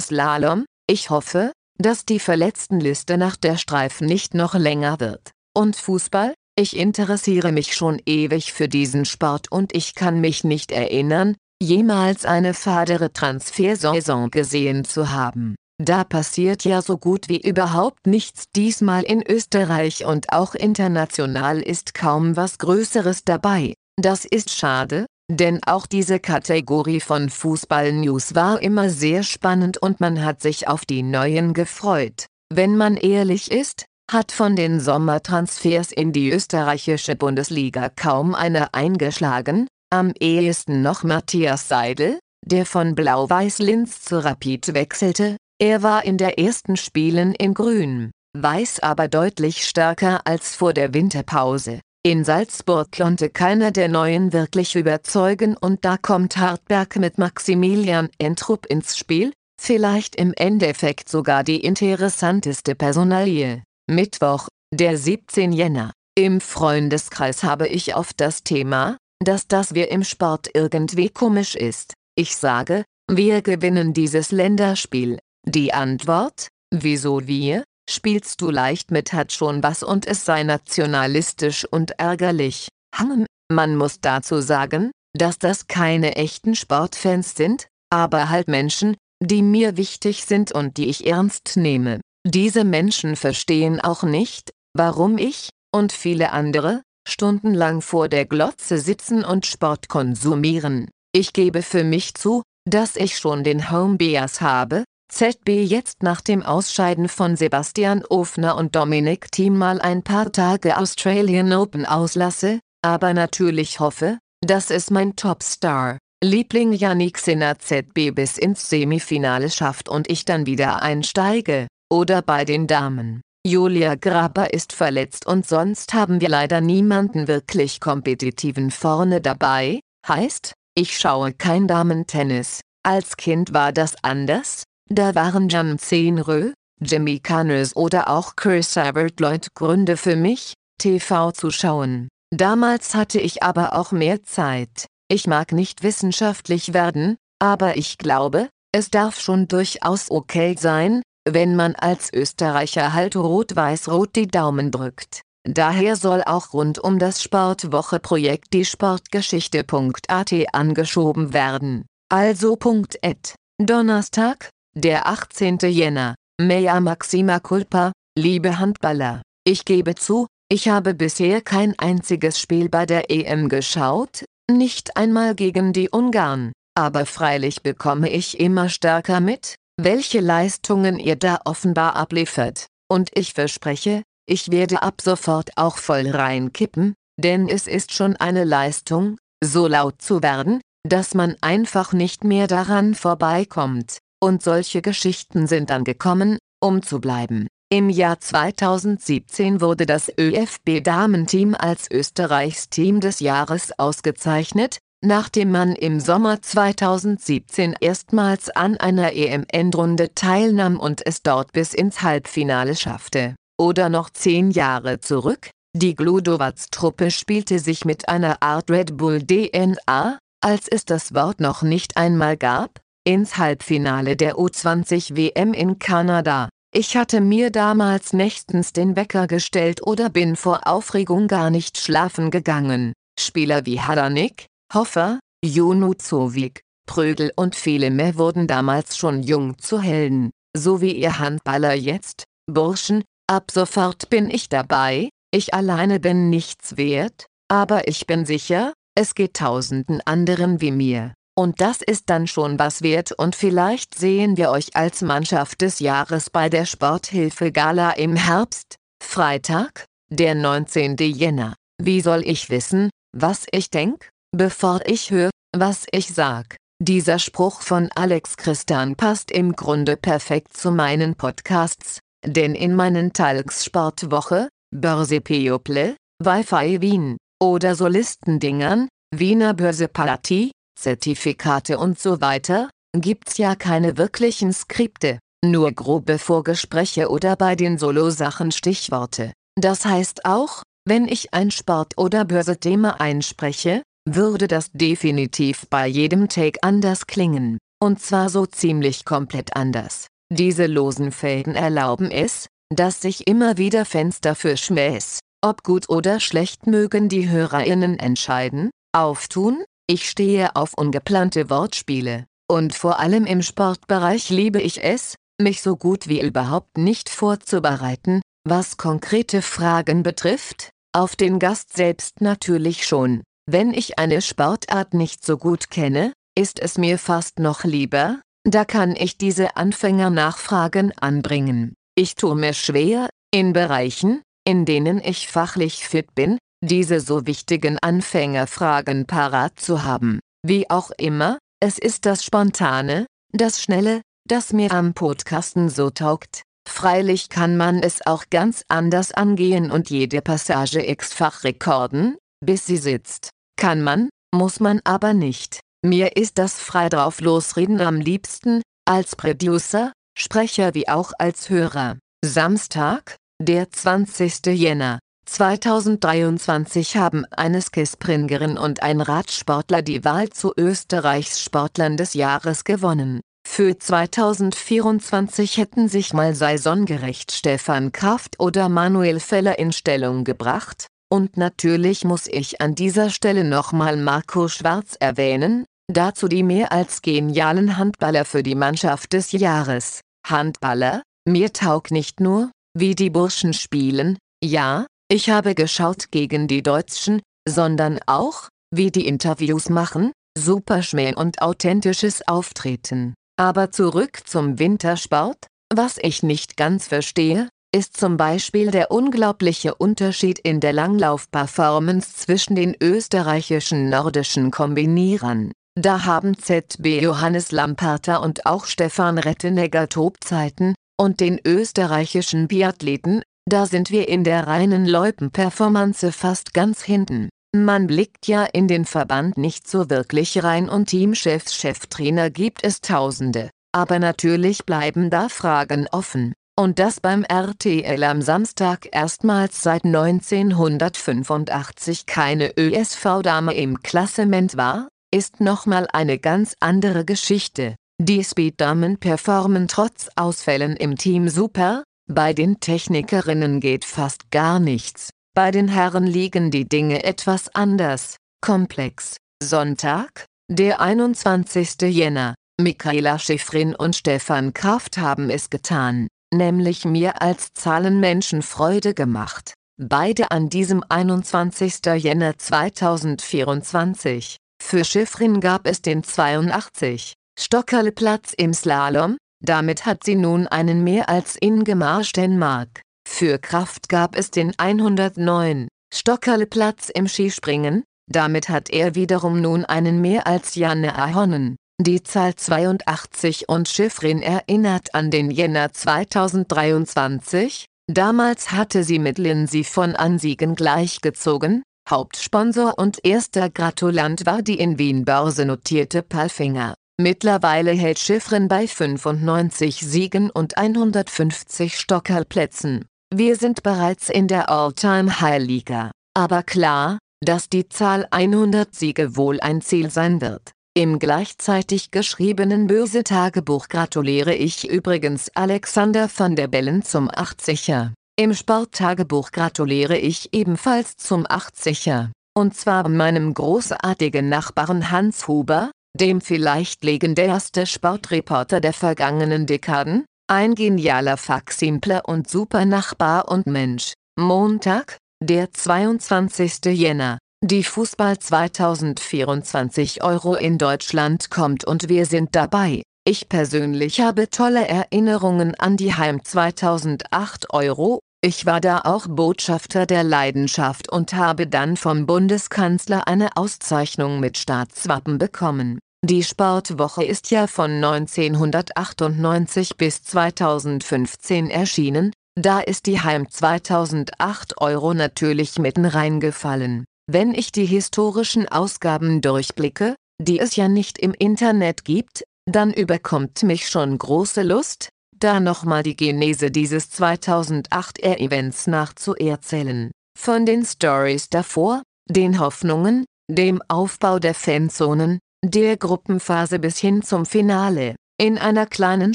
Slalom. 0.00 0.64
Ich 0.86 1.10
hoffe, 1.10 1.52
dass 1.78 2.04
die 2.04 2.18
Verletztenliste 2.20 3.18
nach 3.18 3.36
der 3.36 3.56
Streifen 3.56 4.06
nicht 4.06 4.34
noch 4.34 4.54
länger 4.54 5.00
wird. 5.00 5.30
Und 5.56 5.76
Fußball? 5.76 6.34
Ich 6.58 6.76
interessiere 6.76 7.52
mich 7.52 7.74
schon 7.74 8.00
ewig 8.04 8.52
für 8.52 8.68
diesen 8.68 9.04
Sport 9.04 9.52
und 9.52 9.76
ich 9.76 9.94
kann 9.94 10.20
mich 10.20 10.42
nicht 10.42 10.72
erinnern, 10.72 11.36
jemals 11.62 12.24
eine 12.24 12.52
fadere 12.52 13.12
Transfersaison 13.12 14.30
gesehen 14.30 14.84
zu 14.84 15.10
haben. 15.10 15.54
Da 15.80 16.02
passiert 16.02 16.64
ja 16.64 16.82
so 16.82 16.98
gut 16.98 17.28
wie 17.28 17.40
überhaupt 17.40 18.06
nichts 18.06 18.50
diesmal 18.54 19.04
in 19.04 19.22
Österreich 19.22 20.04
und 20.04 20.32
auch 20.32 20.56
international 20.56 21.60
ist 21.60 21.94
kaum 21.94 22.36
was 22.36 22.58
Größeres 22.58 23.24
dabei. 23.24 23.74
Das 23.96 24.24
ist 24.24 24.50
schade, 24.50 25.06
denn 25.30 25.60
auch 25.64 25.86
diese 25.86 26.18
Kategorie 26.18 27.00
von 27.00 27.30
Fußball-News 27.30 28.34
war 28.34 28.60
immer 28.60 28.90
sehr 28.90 29.22
spannend 29.22 29.78
und 29.78 30.00
man 30.00 30.24
hat 30.24 30.42
sich 30.42 30.66
auf 30.66 30.84
die 30.84 31.04
neuen 31.04 31.54
gefreut. 31.54 32.26
Wenn 32.52 32.76
man 32.76 32.96
ehrlich 32.96 33.50
ist, 33.50 33.84
hat 34.10 34.32
von 34.32 34.56
den 34.56 34.80
Sommertransfers 34.80 35.92
in 35.92 36.12
die 36.12 36.30
österreichische 36.30 37.14
Bundesliga 37.14 37.88
kaum 37.88 38.34
einer 38.34 38.74
eingeschlagen, 38.74 39.68
am 39.90 40.12
ehesten 40.18 40.82
noch 40.82 41.04
Matthias 41.04 41.68
Seidel, 41.68 42.18
der 42.44 42.66
von 42.66 42.94
Blau-Weiß-Linz 42.94 44.02
zu 44.02 44.24
Rapid 44.24 44.74
wechselte, 44.74 45.36
er 45.58 45.82
war 45.82 46.04
in 46.04 46.18
der 46.18 46.38
ersten 46.38 46.76
Spielen 46.76 47.34
in 47.34 47.54
Grün, 47.54 48.10
Weiß 48.36 48.80
aber 48.80 49.08
deutlich 49.08 49.66
stärker 49.66 50.26
als 50.26 50.54
vor 50.54 50.72
der 50.72 50.92
Winterpause. 50.94 51.80
In 52.04 52.24
Salzburg 52.24 52.92
konnte 52.96 53.30
keiner 53.30 53.70
der 53.70 53.88
Neuen 53.88 54.32
wirklich 54.32 54.76
überzeugen 54.76 55.56
und 55.56 55.84
da 55.84 55.96
kommt 55.96 56.36
Hartberg 56.36 56.96
mit 56.96 57.18
Maximilian 57.18 58.10
Entrup 58.18 58.66
ins 58.66 58.96
Spiel, 58.96 59.32
vielleicht 59.60 60.14
im 60.14 60.32
Endeffekt 60.34 61.08
sogar 61.08 61.42
die 61.42 61.60
interessanteste 61.64 62.74
Personalie. 62.74 63.62
Mittwoch, 63.90 64.48
der 64.72 64.96
17 64.96 65.52
Jänner. 65.52 65.92
Im 66.14 66.40
Freundeskreis 66.40 67.42
habe 67.42 67.66
ich 67.66 67.96
oft 67.96 68.20
das 68.20 68.44
Thema, 68.44 68.98
dass 69.24 69.48
das 69.48 69.74
wir 69.74 69.90
im 69.90 70.04
Sport 70.04 70.48
irgendwie 70.54 71.08
komisch 71.08 71.56
ist. 71.56 71.94
Ich 72.14 72.36
sage, 72.36 72.84
wir 73.10 73.42
gewinnen 73.42 73.94
dieses 73.94 74.30
Länderspiel. 74.30 75.18
Die 75.48 75.72
Antwort, 75.72 76.48
wieso 76.70 77.26
wir? 77.26 77.64
Spielst 77.88 78.42
du 78.42 78.50
leicht 78.50 78.90
mit 78.90 79.14
hat 79.14 79.32
schon 79.32 79.62
was 79.62 79.82
und 79.82 80.06
es 80.06 80.26
sei 80.26 80.42
nationalistisch 80.42 81.64
und 81.64 81.98
ärgerlich. 81.98 82.68
Hm, 82.94 83.24
man 83.50 83.74
muss 83.74 84.02
dazu 84.02 84.42
sagen, 84.42 84.90
dass 85.16 85.38
das 85.38 85.66
keine 85.66 86.16
echten 86.16 86.54
Sportfans 86.54 87.34
sind, 87.34 87.66
aber 87.88 88.28
halt 88.28 88.48
Menschen, 88.48 88.94
die 89.24 89.40
mir 89.40 89.78
wichtig 89.78 90.26
sind 90.26 90.52
und 90.52 90.76
die 90.76 90.90
ich 90.90 91.06
ernst 91.06 91.56
nehme. 91.56 92.02
Diese 92.26 92.64
Menschen 92.64 93.16
verstehen 93.16 93.80
auch 93.80 94.02
nicht, 94.02 94.50
warum 94.76 95.16
ich, 95.16 95.48
und 95.74 95.92
viele 95.92 96.32
andere, 96.32 96.82
stundenlang 97.08 97.80
vor 97.80 98.10
der 98.10 98.26
Glotze 98.26 98.76
sitzen 98.76 99.24
und 99.24 99.46
Sport 99.46 99.88
konsumieren. 99.88 100.90
Ich 101.14 101.32
gebe 101.32 101.62
für 101.62 101.84
mich 101.84 102.12
zu, 102.12 102.42
dass 102.68 102.96
ich 102.96 103.16
schon 103.16 103.44
den 103.44 103.70
Homebias 103.70 104.42
habe, 104.42 104.84
ZB 105.08 105.64
jetzt 105.64 106.02
nach 106.02 106.20
dem 106.20 106.42
Ausscheiden 106.42 107.08
von 107.08 107.34
Sebastian 107.34 108.04
Ofner 108.04 108.56
und 108.56 108.76
Dominic 108.76 109.32
Thiem 109.32 109.56
mal 109.56 109.80
ein 109.80 110.02
paar 110.02 110.30
Tage 110.32 110.76
Australian 110.76 111.52
Open 111.52 111.86
auslasse, 111.86 112.60
aber 112.82 113.14
natürlich 113.14 113.80
hoffe, 113.80 114.18
dass 114.46 114.70
es 114.70 114.90
mein 114.90 115.16
Topstar, 115.16 115.98
Liebling 116.22 116.72
Yannick 116.72 117.18
Sinner 117.18 117.58
ZB 117.58 118.10
bis 118.10 118.36
ins 118.36 118.68
Semifinale 118.68 119.50
schafft 119.50 119.88
und 119.88 120.10
ich 120.10 120.24
dann 120.24 120.46
wieder 120.46 120.82
einsteige. 120.82 121.68
Oder 121.90 122.20
bei 122.20 122.44
den 122.44 122.66
Damen. 122.66 123.22
Julia 123.46 123.94
Graber 123.94 124.52
ist 124.52 124.74
verletzt 124.74 125.26
und 125.26 125.46
sonst 125.46 125.94
haben 125.94 126.20
wir 126.20 126.28
leider 126.28 126.60
niemanden 126.60 127.28
wirklich 127.28 127.80
kompetitiven 127.80 128.70
vorne 128.70 129.22
dabei, 129.22 129.80
heißt, 130.06 130.52
ich 130.74 130.98
schaue 130.98 131.32
kein 131.32 131.66
Damentennis. 131.66 132.60
Als 132.82 133.16
Kind 133.16 133.54
war 133.54 133.72
das 133.72 133.94
anders, 134.02 134.64
da 134.88 135.14
waren 135.14 135.48
Jan 135.48 135.78
Zenrö, 135.78 136.52
Jimmy 136.80 137.20
Connors 137.20 137.74
oder 137.76 138.08
auch 138.08 138.36
Chris 138.36 138.76
Everett 138.76 139.20
Lloyd 139.20 139.54
Gründe 139.54 139.96
für 139.96 140.16
mich, 140.16 140.54
TV 140.78 141.32
zu 141.32 141.50
schauen. 141.50 142.08
Damals 142.30 142.94
hatte 142.94 143.20
ich 143.20 143.42
aber 143.42 143.74
auch 143.74 143.92
mehr 143.92 144.22
Zeit. 144.22 144.86
Ich 145.08 145.26
mag 145.26 145.52
nicht 145.52 145.82
wissenschaftlich 145.82 146.74
werden, 146.74 147.16
aber 147.40 147.76
ich 147.76 147.98
glaube, 147.98 148.48
es 148.72 148.90
darf 148.90 149.18
schon 149.18 149.48
durchaus 149.48 150.10
okay 150.10 150.54
sein, 150.58 151.02
wenn 151.26 151.56
man 151.56 151.74
als 151.74 152.12
Österreicher 152.12 152.92
halt 152.92 153.16
rot-weiß-rot 153.16 154.14
die 154.14 154.28
Daumen 154.28 154.70
drückt. 154.70 155.22
Daher 155.44 155.96
soll 155.96 156.22
auch 156.24 156.52
rund 156.52 156.78
um 156.78 156.98
das 156.98 157.22
Sportwoche-Projekt 157.22 158.52
die 158.52 158.66
Sportgeschichte.at 158.66 160.34
angeschoben 160.52 161.32
werden. 161.32 161.86
Also. 162.10 162.58
Ed. 163.00 163.34
Donnerstag, 163.58 164.50
der 164.78 165.08
18. 165.08 165.58
Jänner. 165.62 166.14
Mea 166.40 166.80
Maxima 166.80 167.40
Culpa, 167.40 167.92
liebe 168.16 168.60
Handballer. 168.60 169.22
Ich 169.44 169.64
gebe 169.64 169.96
zu, 169.96 170.28
ich 170.48 170.68
habe 170.68 170.94
bisher 170.94 171.40
kein 171.40 171.76
einziges 171.78 172.38
Spiel 172.38 172.68
bei 172.68 172.86
der 172.86 173.10
EM 173.10 173.48
geschaut, 173.48 174.24
nicht 174.48 174.96
einmal 174.96 175.34
gegen 175.34 175.72
die 175.72 175.88
Ungarn, 175.90 176.52
aber 176.76 177.06
freilich 177.06 177.62
bekomme 177.62 178.08
ich 178.08 178.38
immer 178.38 178.68
stärker 178.68 179.20
mit, 179.20 179.56
welche 179.80 180.20
Leistungen 180.20 181.00
ihr 181.00 181.16
da 181.16 181.40
offenbar 181.44 181.96
abliefert, 181.96 182.66
und 182.88 183.10
ich 183.14 183.34
verspreche, 183.34 184.04
ich 184.26 184.52
werde 184.52 184.82
ab 184.82 185.00
sofort 185.00 185.50
auch 185.56 185.76
voll 185.76 186.08
reinkippen, 186.08 186.94
denn 187.20 187.48
es 187.48 187.66
ist 187.66 187.92
schon 187.92 188.14
eine 188.14 188.44
Leistung, 188.44 189.18
so 189.42 189.66
laut 189.66 190.00
zu 190.00 190.22
werden, 190.22 190.60
dass 190.88 191.14
man 191.14 191.34
einfach 191.40 191.92
nicht 191.92 192.22
mehr 192.22 192.46
daran 192.46 192.94
vorbeikommt, 192.94 193.98
und 194.20 194.42
solche 194.42 194.82
Geschichten 194.82 195.46
sind 195.46 195.70
dann 195.70 195.84
gekommen, 195.84 196.38
um 196.60 196.82
zu 196.82 197.00
bleiben. 197.00 197.46
Im 197.70 197.90
Jahr 197.90 198.18
2017 198.18 199.60
wurde 199.60 199.84
das 199.84 200.10
ÖFB-Damenteam 200.18 201.54
als 201.54 201.90
Österreichs 201.90 202.70
Team 202.70 203.00
des 203.00 203.20
Jahres 203.20 203.78
ausgezeichnet, 203.78 204.78
Nachdem 205.00 205.52
man 205.52 205.76
im 205.76 206.00
Sommer 206.00 206.42
2017 206.42 207.76
erstmals 207.80 208.50
an 208.50 208.76
einer 208.78 209.12
EM-Endrunde 209.12 210.12
teilnahm 210.14 210.80
und 210.80 211.06
es 211.06 211.22
dort 211.22 211.52
bis 211.52 211.72
ins 211.72 212.02
Halbfinale 212.02 212.74
schaffte. 212.74 213.36
Oder 213.56 213.90
noch 213.90 214.10
zehn 214.10 214.50
Jahre 214.50 214.98
zurück, 214.98 215.50
die 215.76 215.94
Gludowatz-Truppe 215.94 217.12
spielte 217.12 217.60
sich 217.60 217.84
mit 217.84 218.08
einer 218.08 218.42
Art 218.42 218.72
Red 218.72 218.96
Bull 218.96 219.22
DNA, 219.24 220.18
als 220.40 220.66
es 220.66 220.84
das 220.84 221.14
Wort 221.14 221.38
noch 221.38 221.62
nicht 221.62 221.96
einmal 221.96 222.36
gab, 222.36 222.80
ins 223.08 223.38
Halbfinale 223.38 224.16
der 224.16 224.36
U20 224.36 225.16
WM 225.16 225.54
in 225.54 225.78
Kanada. 225.78 226.50
Ich 226.74 226.94
hatte 226.94 227.22
mir 227.22 227.50
damals 227.50 228.12
nächstens 228.12 228.74
den 228.74 228.96
Wecker 228.96 229.26
gestellt 229.26 229.80
oder 229.82 230.10
bin 230.10 230.36
vor 230.36 230.66
Aufregung 230.66 231.26
gar 231.26 231.48
nicht 231.48 231.78
schlafen 231.78 232.30
gegangen. 232.30 232.92
Spieler 233.18 233.64
wie 233.64 233.80
Hadanik, 233.80 234.44
Hoffer, 234.74 235.20
Junuzovic, 235.42 236.60
Prügel 236.86 237.32
und 237.34 237.56
viele 237.56 237.90
mehr 237.90 238.18
wurden 238.18 238.46
damals 238.46 238.98
schon 238.98 239.22
jung 239.22 239.56
zu 239.56 239.80
Helden, 239.80 240.30
so 240.54 240.82
wie 240.82 240.92
ihr 240.92 241.18
Handballer 241.18 241.72
jetzt, 241.72 242.24
Burschen, 242.46 243.04
ab 243.26 243.50
sofort 243.50 244.10
bin 244.10 244.28
ich 244.28 244.50
dabei, 244.50 245.08
ich 245.30 245.54
alleine 245.54 245.98
bin 245.98 246.28
nichts 246.28 246.76
wert, 246.76 247.24
aber 247.50 247.88
ich 247.88 248.06
bin 248.06 248.26
sicher, 248.26 248.74
es 248.94 249.14
geht 249.14 249.32
tausenden 249.32 250.02
anderen 250.04 250.60
wie 250.60 250.72
mir. 250.72 251.14
Und 251.38 251.60
das 251.60 251.82
ist 251.82 252.10
dann 252.10 252.26
schon 252.26 252.58
was 252.58 252.82
wert 252.82 253.12
und 253.12 253.36
vielleicht 253.36 253.94
sehen 253.94 254.36
wir 254.36 254.50
euch 254.50 254.74
als 254.74 255.02
Mannschaft 255.02 255.60
des 255.60 255.78
Jahres 255.78 256.30
bei 256.30 256.48
der 256.48 256.66
Sporthilfe 256.66 257.52
Gala 257.52 257.92
im 257.92 258.16
Herbst, 258.16 258.74
Freitag, 259.00 259.84
der 260.10 260.34
19. 260.34 260.96
Jänner. 260.96 261.54
Wie 261.80 262.00
soll 262.00 262.26
ich 262.26 262.50
wissen, 262.50 262.90
was 263.16 263.46
ich 263.52 263.70
denk, 263.70 264.10
bevor 264.36 264.80
ich 264.84 265.12
höre, 265.12 265.30
was 265.56 265.86
ich 265.92 266.08
sag? 266.08 266.56
Dieser 266.82 267.20
Spruch 267.20 267.60
von 267.62 267.88
Alex 267.94 268.36
Christian 268.36 268.96
passt 268.96 269.30
im 269.30 269.52
Grunde 269.52 269.96
perfekt 269.96 270.56
zu 270.56 270.72
meinen 270.72 271.14
Podcasts, 271.14 272.00
denn 272.26 272.56
in 272.56 272.74
meinen 272.74 273.12
Talks 273.12 273.64
Sportwoche, 273.64 274.48
Börse 274.74 275.20
People, 275.20 275.94
Wi-Fi 276.20 276.80
Wien, 276.80 277.16
oder 277.40 277.76
Solistendingern, 277.76 278.88
Wiener 279.14 279.54
Börse 279.54 279.86
Party, 279.86 280.50
Zertifikate 280.78 281.78
und 281.78 281.98
so 281.98 282.20
weiter, 282.20 282.70
gibt's 282.94 283.38
ja 283.38 283.54
keine 283.54 283.96
wirklichen 283.98 284.52
Skripte, 284.52 285.18
nur 285.44 285.72
grobe 285.72 286.18
Vorgespräche 286.18 287.08
oder 287.08 287.36
bei 287.36 287.56
den 287.56 287.78
Solo-Sachen 287.78 288.52
Stichworte. 288.52 289.32
Das 289.60 289.84
heißt 289.84 290.24
auch, 290.24 290.62
wenn 290.86 291.06
ich 291.06 291.34
ein 291.34 291.50
Sport- 291.50 291.98
oder 291.98 292.24
Börse-Thema 292.24 293.00
einspreche, 293.00 293.82
würde 294.08 294.48
das 294.48 294.70
definitiv 294.72 295.66
bei 295.68 295.86
jedem 295.86 296.28
Take 296.28 296.62
anders 296.62 297.06
klingen, 297.06 297.58
und 297.82 298.00
zwar 298.00 298.30
so 298.30 298.46
ziemlich 298.46 299.04
komplett 299.04 299.54
anders. 299.56 300.06
Diese 300.32 300.66
losen 300.66 301.12
Fäden 301.12 301.54
erlauben 301.54 302.10
es, 302.10 302.46
dass 302.74 303.00
sich 303.00 303.26
immer 303.26 303.56
wieder 303.56 303.84
Fenster 303.84 304.34
für 304.34 304.56
Schmähs, 304.56 305.20
ob 305.42 305.62
gut 305.62 305.88
oder 305.88 306.20
schlecht 306.20 306.66
mögen 306.66 307.08
die 307.08 307.28
HörerInnen 307.28 307.98
entscheiden, 307.98 308.70
auftun, 308.94 309.62
ich 309.90 310.08
stehe 310.08 310.54
auf 310.54 310.74
ungeplante 310.74 311.50
Wortspiele, 311.50 312.26
und 312.50 312.74
vor 312.74 313.00
allem 313.00 313.24
im 313.24 313.42
Sportbereich 313.42 314.28
liebe 314.28 314.60
ich 314.60 314.84
es, 314.84 315.14
mich 315.40 315.62
so 315.62 315.76
gut 315.76 316.08
wie 316.08 316.20
überhaupt 316.20 316.76
nicht 316.76 317.08
vorzubereiten, 317.08 318.20
was 318.44 318.76
konkrete 318.76 319.42
Fragen 319.42 320.02
betrifft, 320.02 320.70
auf 320.94 321.16
den 321.16 321.38
Gast 321.38 321.76
selbst 321.76 322.20
natürlich 322.20 322.86
schon. 322.86 323.22
Wenn 323.46 323.72
ich 323.72 323.98
eine 323.98 324.20
Sportart 324.20 324.94
nicht 324.94 325.24
so 325.24 325.38
gut 325.38 325.70
kenne, 325.70 326.12
ist 326.38 326.60
es 326.60 326.76
mir 326.76 326.98
fast 326.98 327.38
noch 327.38 327.64
lieber, 327.64 328.20
da 328.44 328.64
kann 328.64 328.94
ich 328.94 329.16
diese 329.16 329.56
Anfänger-Nachfragen 329.56 330.92
anbringen. 330.98 331.74
Ich 331.94 332.14
tue 332.14 332.34
mir 332.34 332.52
schwer, 332.52 333.08
in 333.30 333.52
Bereichen, 333.52 334.22
in 334.46 334.64
denen 334.64 335.00
ich 335.00 335.28
fachlich 335.28 335.86
fit 335.86 336.14
bin, 336.14 336.38
diese 336.60 337.00
so 337.00 337.26
wichtigen 337.26 337.78
Anfängerfragen 337.78 339.06
parat 339.06 339.58
zu 339.60 339.84
haben. 339.84 340.20
Wie 340.44 340.68
auch 340.70 340.90
immer, 340.96 341.38
es 341.60 341.78
ist 341.78 342.06
das 342.06 342.24
Spontane, 342.24 343.06
das 343.32 343.62
Schnelle, 343.62 344.02
das 344.28 344.52
mir 344.52 344.72
am 344.72 344.94
Podcasten 344.94 345.68
so 345.68 345.90
taugt. 345.90 346.42
Freilich 346.68 347.28
kann 347.28 347.56
man 347.56 347.82
es 347.82 348.06
auch 348.06 348.24
ganz 348.30 348.62
anders 348.68 349.12
angehen 349.12 349.70
und 349.70 349.90
jede 349.90 350.20
Passage 350.20 350.86
x-fach 350.86 351.44
rekorden, 351.44 352.16
bis 352.44 352.66
sie 352.66 352.76
sitzt. 352.76 353.30
Kann 353.56 353.82
man, 353.82 354.10
muss 354.34 354.60
man 354.60 354.80
aber 354.84 355.14
nicht. 355.14 355.60
Mir 355.84 356.16
ist 356.16 356.38
das 356.38 356.60
frei 356.60 356.88
drauf 356.88 357.20
losreden 357.20 357.80
am 357.80 357.96
liebsten, 357.96 358.62
als 358.84 359.16
Producer, 359.16 359.92
Sprecher 360.16 360.74
wie 360.74 360.88
auch 360.88 361.12
als 361.18 361.48
Hörer. 361.48 361.98
Samstag, 362.24 363.16
der 363.40 363.70
20. 363.70 364.46
Jänner 364.46 364.98
2023 365.28 366.96
haben 366.96 367.24
eine 367.30 367.60
Skispringerin 367.60 368.56
und 368.56 368.82
ein 368.82 369.00
Radsportler 369.00 369.82
die 369.82 370.04
Wahl 370.04 370.30
zu 370.30 370.52
Österreichs 370.56 371.40
Sportlern 371.42 371.96
des 371.96 372.14
Jahres 372.14 372.64
gewonnen. 372.64 373.20
Für 373.46 373.78
2024 373.78 375.58
hätten 375.58 375.88
sich 375.88 376.12
mal 376.12 376.34
saisongerecht 376.34 377.32
Stefan 377.32 377.92
Kraft 377.92 378.40
oder 378.40 378.68
Manuel 378.68 379.20
Feller 379.20 379.58
in 379.58 379.72
Stellung 379.72 380.24
gebracht, 380.24 380.86
und 381.10 381.36
natürlich 381.36 382.04
muss 382.04 382.26
ich 382.26 382.60
an 382.60 382.74
dieser 382.74 383.10
Stelle 383.10 383.44
nochmal 383.44 383.96
Marco 383.96 384.48
Schwarz 384.48 384.96
erwähnen, 384.98 385.64
dazu 385.90 386.28
die 386.28 386.42
mehr 386.42 386.72
als 386.72 387.00
genialen 387.00 387.76
Handballer 387.78 388.24
für 388.24 388.42
die 388.42 388.54
Mannschaft 388.54 389.12
des 389.12 389.32
Jahres. 389.32 390.00
Handballer, 390.26 391.02
mir 391.26 391.52
taugt 391.52 391.90
nicht 391.90 392.20
nur, 392.20 392.50
wie 392.74 392.94
die 392.94 393.10
Burschen 393.10 393.54
spielen, 393.54 394.18
ja, 394.42 394.86
ich 395.10 395.30
habe 395.30 395.54
geschaut 395.54 396.10
gegen 396.10 396.48
die 396.48 396.62
Deutschen, 396.62 397.22
sondern 397.48 397.98
auch, 398.06 398.48
wie 398.70 398.90
die 398.90 399.06
Interviews 399.06 399.70
machen, 399.70 400.12
super 400.36 400.82
Schmäh 400.82 401.14
und 401.14 401.40
authentisches 401.40 402.26
Auftreten. 402.28 403.14
Aber 403.38 403.70
zurück 403.70 404.20
zum 404.26 404.58
Wintersport, 404.58 405.46
was 405.74 405.96
ich 406.00 406.22
nicht 406.22 406.56
ganz 406.56 406.88
verstehe, 406.88 407.48
ist 407.74 407.96
zum 407.96 408.16
Beispiel 408.16 408.70
der 408.70 408.90
unglaubliche 408.90 409.74
Unterschied 409.74 410.38
in 410.38 410.60
der 410.60 410.72
Langlauf-Performance 410.72 412.14
zwischen 412.16 412.54
den 412.54 412.76
österreichischen 412.80 413.88
nordischen 413.88 414.50
Kombinierern. 414.50 415.52
Da 415.74 416.04
haben 416.04 416.36
ZB 416.36 417.00
Johannes 417.00 417.52
Lamperter 417.52 418.22
und 418.22 418.46
auch 418.46 418.66
Stefan 418.66 419.18
Rettenegger 419.18 419.88
Topzeiten, 419.88 420.74
und 421.00 421.20
den 421.20 421.40
österreichischen 421.46 422.48
Biathleten, 422.48 423.22
da 423.48 423.66
sind 423.66 423.90
wir 423.90 424.08
in 424.08 424.24
der 424.24 424.46
reinen 424.46 424.86
Loipen-Performance 424.86 426.12
fast 426.12 426.54
ganz 426.54 426.82
hinten. 426.82 427.28
Man 427.54 427.86
blickt 427.86 428.26
ja 428.26 428.44
in 428.44 428.68
den 428.68 428.84
Verband 428.84 429.38
nicht 429.38 429.68
so 429.68 429.90
wirklich 429.90 430.42
rein 430.44 430.68
und 430.68 430.86
Teamchefs 430.86 431.54
Cheftrainer 431.54 432.30
gibt 432.30 432.62
es 432.62 432.80
tausende, 432.80 433.50
aber 433.72 433.98
natürlich 433.98 434.66
bleiben 434.66 435.10
da 435.10 435.28
Fragen 435.28 435.88
offen. 435.90 436.34
Und 436.58 436.78
das 436.78 437.00
beim 437.00 437.24
RTL 437.24 438.04
am 438.04 438.20
Samstag 438.20 438.88
erstmals 438.92 439.62
seit 439.62 439.84
1985 439.84 442.06
keine 442.06 442.52
ÖSV-Dame 442.58 443.54
im 443.54 443.82
Klassement 443.82 444.56
war, 444.56 444.88
ist 445.14 445.40
nochmal 445.40 445.86
eine 445.92 446.18
ganz 446.18 446.54
andere 446.60 447.04
Geschichte. 447.04 447.76
Die 448.00 448.22
Speeddamen 448.22 448.98
performen 448.98 449.68
trotz 449.68 450.08
Ausfällen 450.16 450.76
im 450.76 450.96
Team 450.96 451.28
super, 451.28 451.82
bei 452.08 452.32
den 452.32 452.58
Technikerinnen 452.58 453.60
geht 453.60 453.84
fast 453.84 454.30
gar 454.30 454.58
nichts, 454.58 455.10
bei 455.34 455.50
den 455.50 455.68
Herren 455.68 456.06
liegen 456.06 456.50
die 456.50 456.68
Dinge 456.68 457.04
etwas 457.04 457.54
anders, 457.54 458.16
komplex. 458.40 459.16
Sonntag, 459.40 460.26
der 460.50 460.80
21. 460.80 461.82
Jänner, 461.82 462.34
Michaela 462.60 463.20
Schifrin 463.20 463.74
und 463.74 463.94
Stefan 463.94 464.52
Kraft 464.52 464.98
haben 464.98 465.30
es 465.30 465.48
getan, 465.48 466.08
nämlich 466.34 466.84
mir 466.84 467.22
als 467.22 467.52
Zahlenmenschen 467.54 468.42
Freude 468.42 468.94
gemacht. 468.94 469.54
Beide 469.80 470.32
an 470.32 470.48
diesem 470.48 470.82
21. 470.88 471.86
Jänner 471.98 472.36
2024. 472.36 474.38
Für 474.60 474.84
Schifrin 474.84 475.40
gab 475.40 475.68
es 475.68 475.82
den 475.82 476.02
82. 476.02 477.14
Stockerleplatz 477.38 478.32
im 478.36 478.52
Slalom, 478.52 479.18
damit 479.40 479.86
hat 479.86 480.04
sie 480.04 480.16
nun 480.16 480.46
einen 480.46 480.84
mehr 480.84 481.08
als 481.08 481.36
ingemarschen 481.36 482.38
Mark. 482.38 482.82
Für 483.08 483.38
Kraft 483.38 483.88
gab 483.88 484.16
es 484.16 484.30
den 484.30 484.52
109. 484.56 485.68
Stockerleplatz 485.92 486.90
im 486.90 487.08
Skispringen, 487.08 487.84
damit 488.10 488.48
hat 488.48 488.70
er 488.70 488.94
wiederum 488.94 489.40
nun 489.40 489.64
einen 489.64 490.00
mehr 490.00 490.26
als 490.26 490.54
Janne 490.54 490.96
Ahonen. 490.96 491.56
Die 491.80 492.02
Zahl 492.02 492.34
82 492.34 493.48
und 493.48 493.68
Schiffrin 493.68 494.20
erinnert 494.20 494.94
an 494.94 495.10
den 495.10 495.30
Jänner 495.30 495.72
2023, 495.72 497.66
damals 497.86 498.50
hatte 498.50 498.82
sie 498.82 498.98
mit 498.98 499.18
Lindsay 499.18 499.62
von 499.62 499.94
Ansiegen 499.94 500.56
gleichgezogen, 500.56 501.62
Hauptsponsor 501.88 502.74
und 502.76 502.98
erster 503.04 503.48
Gratulant 503.48 504.26
war 504.26 504.42
die 504.42 504.58
in 504.58 504.78
Wien 504.78 505.04
börsennotierte 505.04 506.02
Palfinger. 506.02 506.74
Mittlerweile 507.00 507.70
hält 507.70 508.00
Schiffrin 508.00 508.48
bei 508.48 508.66
95 508.66 509.78
Siegen 509.80 510.30
und 510.30 510.58
150 510.58 511.78
Stockerplätzen. 511.78 512.86
Wir 513.14 513.36
sind 513.36 513.62
bereits 513.62 514.08
in 514.08 514.26
der 514.26 514.50
All-Time-High-Liga. 514.50 515.92
Aber 516.14 516.42
klar, 516.42 516.98
dass 517.24 517.48
die 517.48 517.68
Zahl 517.68 518.08
100 518.10 518.74
Siege 518.74 519.16
wohl 519.16 519.38
ein 519.40 519.60
Ziel 519.60 519.90
sein 519.90 520.20
wird. 520.20 520.50
Im 520.76 520.98
gleichzeitig 520.98 521.92
geschriebenen 521.92 522.66
Börse-Tagebuch 522.66 523.68
gratuliere 523.68 524.34
ich 524.34 524.68
übrigens 524.68 525.30
Alexander 525.36 526.08
van 526.14 526.34
der 526.34 526.48
Bellen 526.48 526.82
zum 526.82 527.08
80er. 527.08 527.92
Im 528.16 528.34
Sporttagebuch 528.34 529.30
gratuliere 529.30 529.96
ich 529.96 530.30
ebenfalls 530.32 530.96
zum 530.96 531.26
80er. 531.26 532.10
Und 532.36 532.56
zwar 532.56 532.88
meinem 532.88 533.34
großartigen 533.34 534.28
Nachbarn 534.28 534.90
Hans 534.90 535.28
Huber, 535.28 535.70
dem 535.94 536.20
vielleicht 536.20 536.84
legendärste 536.84 537.66
Sportreporter 537.66 538.60
der 538.60 538.72
vergangenen 538.72 539.46
Dekaden, 539.46 540.04
ein 540.28 540.54
genialer 540.54 541.16
Faximple 541.16 542.02
und 542.02 542.28
super 542.28 542.64
Nachbar 542.64 543.28
und 543.28 543.46
Mensch. 543.46 543.94
Montag, 544.18 544.98
der 545.22 545.52
22. 545.52 546.66
Jänner. 546.66 547.18
Die 547.44 547.62
Fußball 547.62 548.18
2024 548.18 550.02
Euro 550.02 550.34
in 550.34 550.58
Deutschland 550.58 551.30
kommt 551.30 551.64
und 551.64 551.88
wir 551.88 552.04
sind 552.04 552.34
dabei. 552.34 552.82
Ich 553.06 553.28
persönlich 553.28 554.00
habe 554.00 554.28
tolle 554.28 554.66
Erinnerungen 554.66 555.54
an 555.54 555.76
die 555.76 555.94
Heim 555.94 556.24
2008 556.24 557.54
Euro, 557.54 558.00
ich 558.20 558.46
war 558.46 558.60
da 558.60 558.80
auch 558.84 559.06
Botschafter 559.08 559.86
der 559.86 560.02
Leidenschaft 560.02 560.90
und 560.90 561.12
habe 561.12 561.46
dann 561.46 561.76
vom 561.76 562.04
Bundeskanzler 562.06 563.06
eine 563.06 563.36
Auszeichnung 563.36 564.18
mit 564.18 564.36
Staatswappen 564.36 565.18
bekommen. 565.18 565.78
Die 566.04 566.24
Sportwoche 566.24 567.04
ist 567.04 567.30
ja 567.30 567.46
von 567.46 567.70
1998 567.72 569.76
bis 569.76 570.02
2015 570.02 571.50
erschienen, 571.50 572.12
da 572.36 572.60
ist 572.60 572.86
die 572.86 573.00
Heim 573.00 573.28
2008 573.28 574.60
Euro 574.60 574.94
natürlich 574.94 575.58
mitten 575.58 575.84
reingefallen. 575.84 576.84
Wenn 577.10 577.34
ich 577.34 577.52
die 577.52 577.66
historischen 577.66 578.48
Ausgaben 578.48 579.20
durchblicke, 579.20 579.96
die 580.20 580.38
es 580.38 580.56
ja 580.56 580.68
nicht 580.68 580.98
im 580.98 581.14
Internet 581.14 581.84
gibt, 581.84 582.24
dann 582.46 582.72
überkommt 582.72 583.42
mich 583.42 583.68
schon 583.68 583.98
große 583.98 584.42
Lust, 584.42 584.90
da 585.18 585.40
nochmal 585.40 585.82
die 585.82 585.96
Genese 585.96 586.50
dieses 586.50 586.90
2008er-Events 586.92 588.66
nachzuerzählen. 588.66 589.90
Von 590.18 590.46
den 590.46 590.64
Stories 590.64 591.28
davor, 591.28 591.82
den 592.08 592.40
Hoffnungen, 592.40 593.04
dem 593.30 593.60
Aufbau 593.68 594.18
der 594.18 594.34
Fanzonen, 594.34 595.18
der 595.44 595.76
Gruppenphase 595.76 596.58
bis 596.58 596.78
hin 596.78 597.02
zum 597.02 597.26
Finale. 597.26 597.94
In 598.20 598.38
einer 598.38 598.66
kleinen 598.66 599.14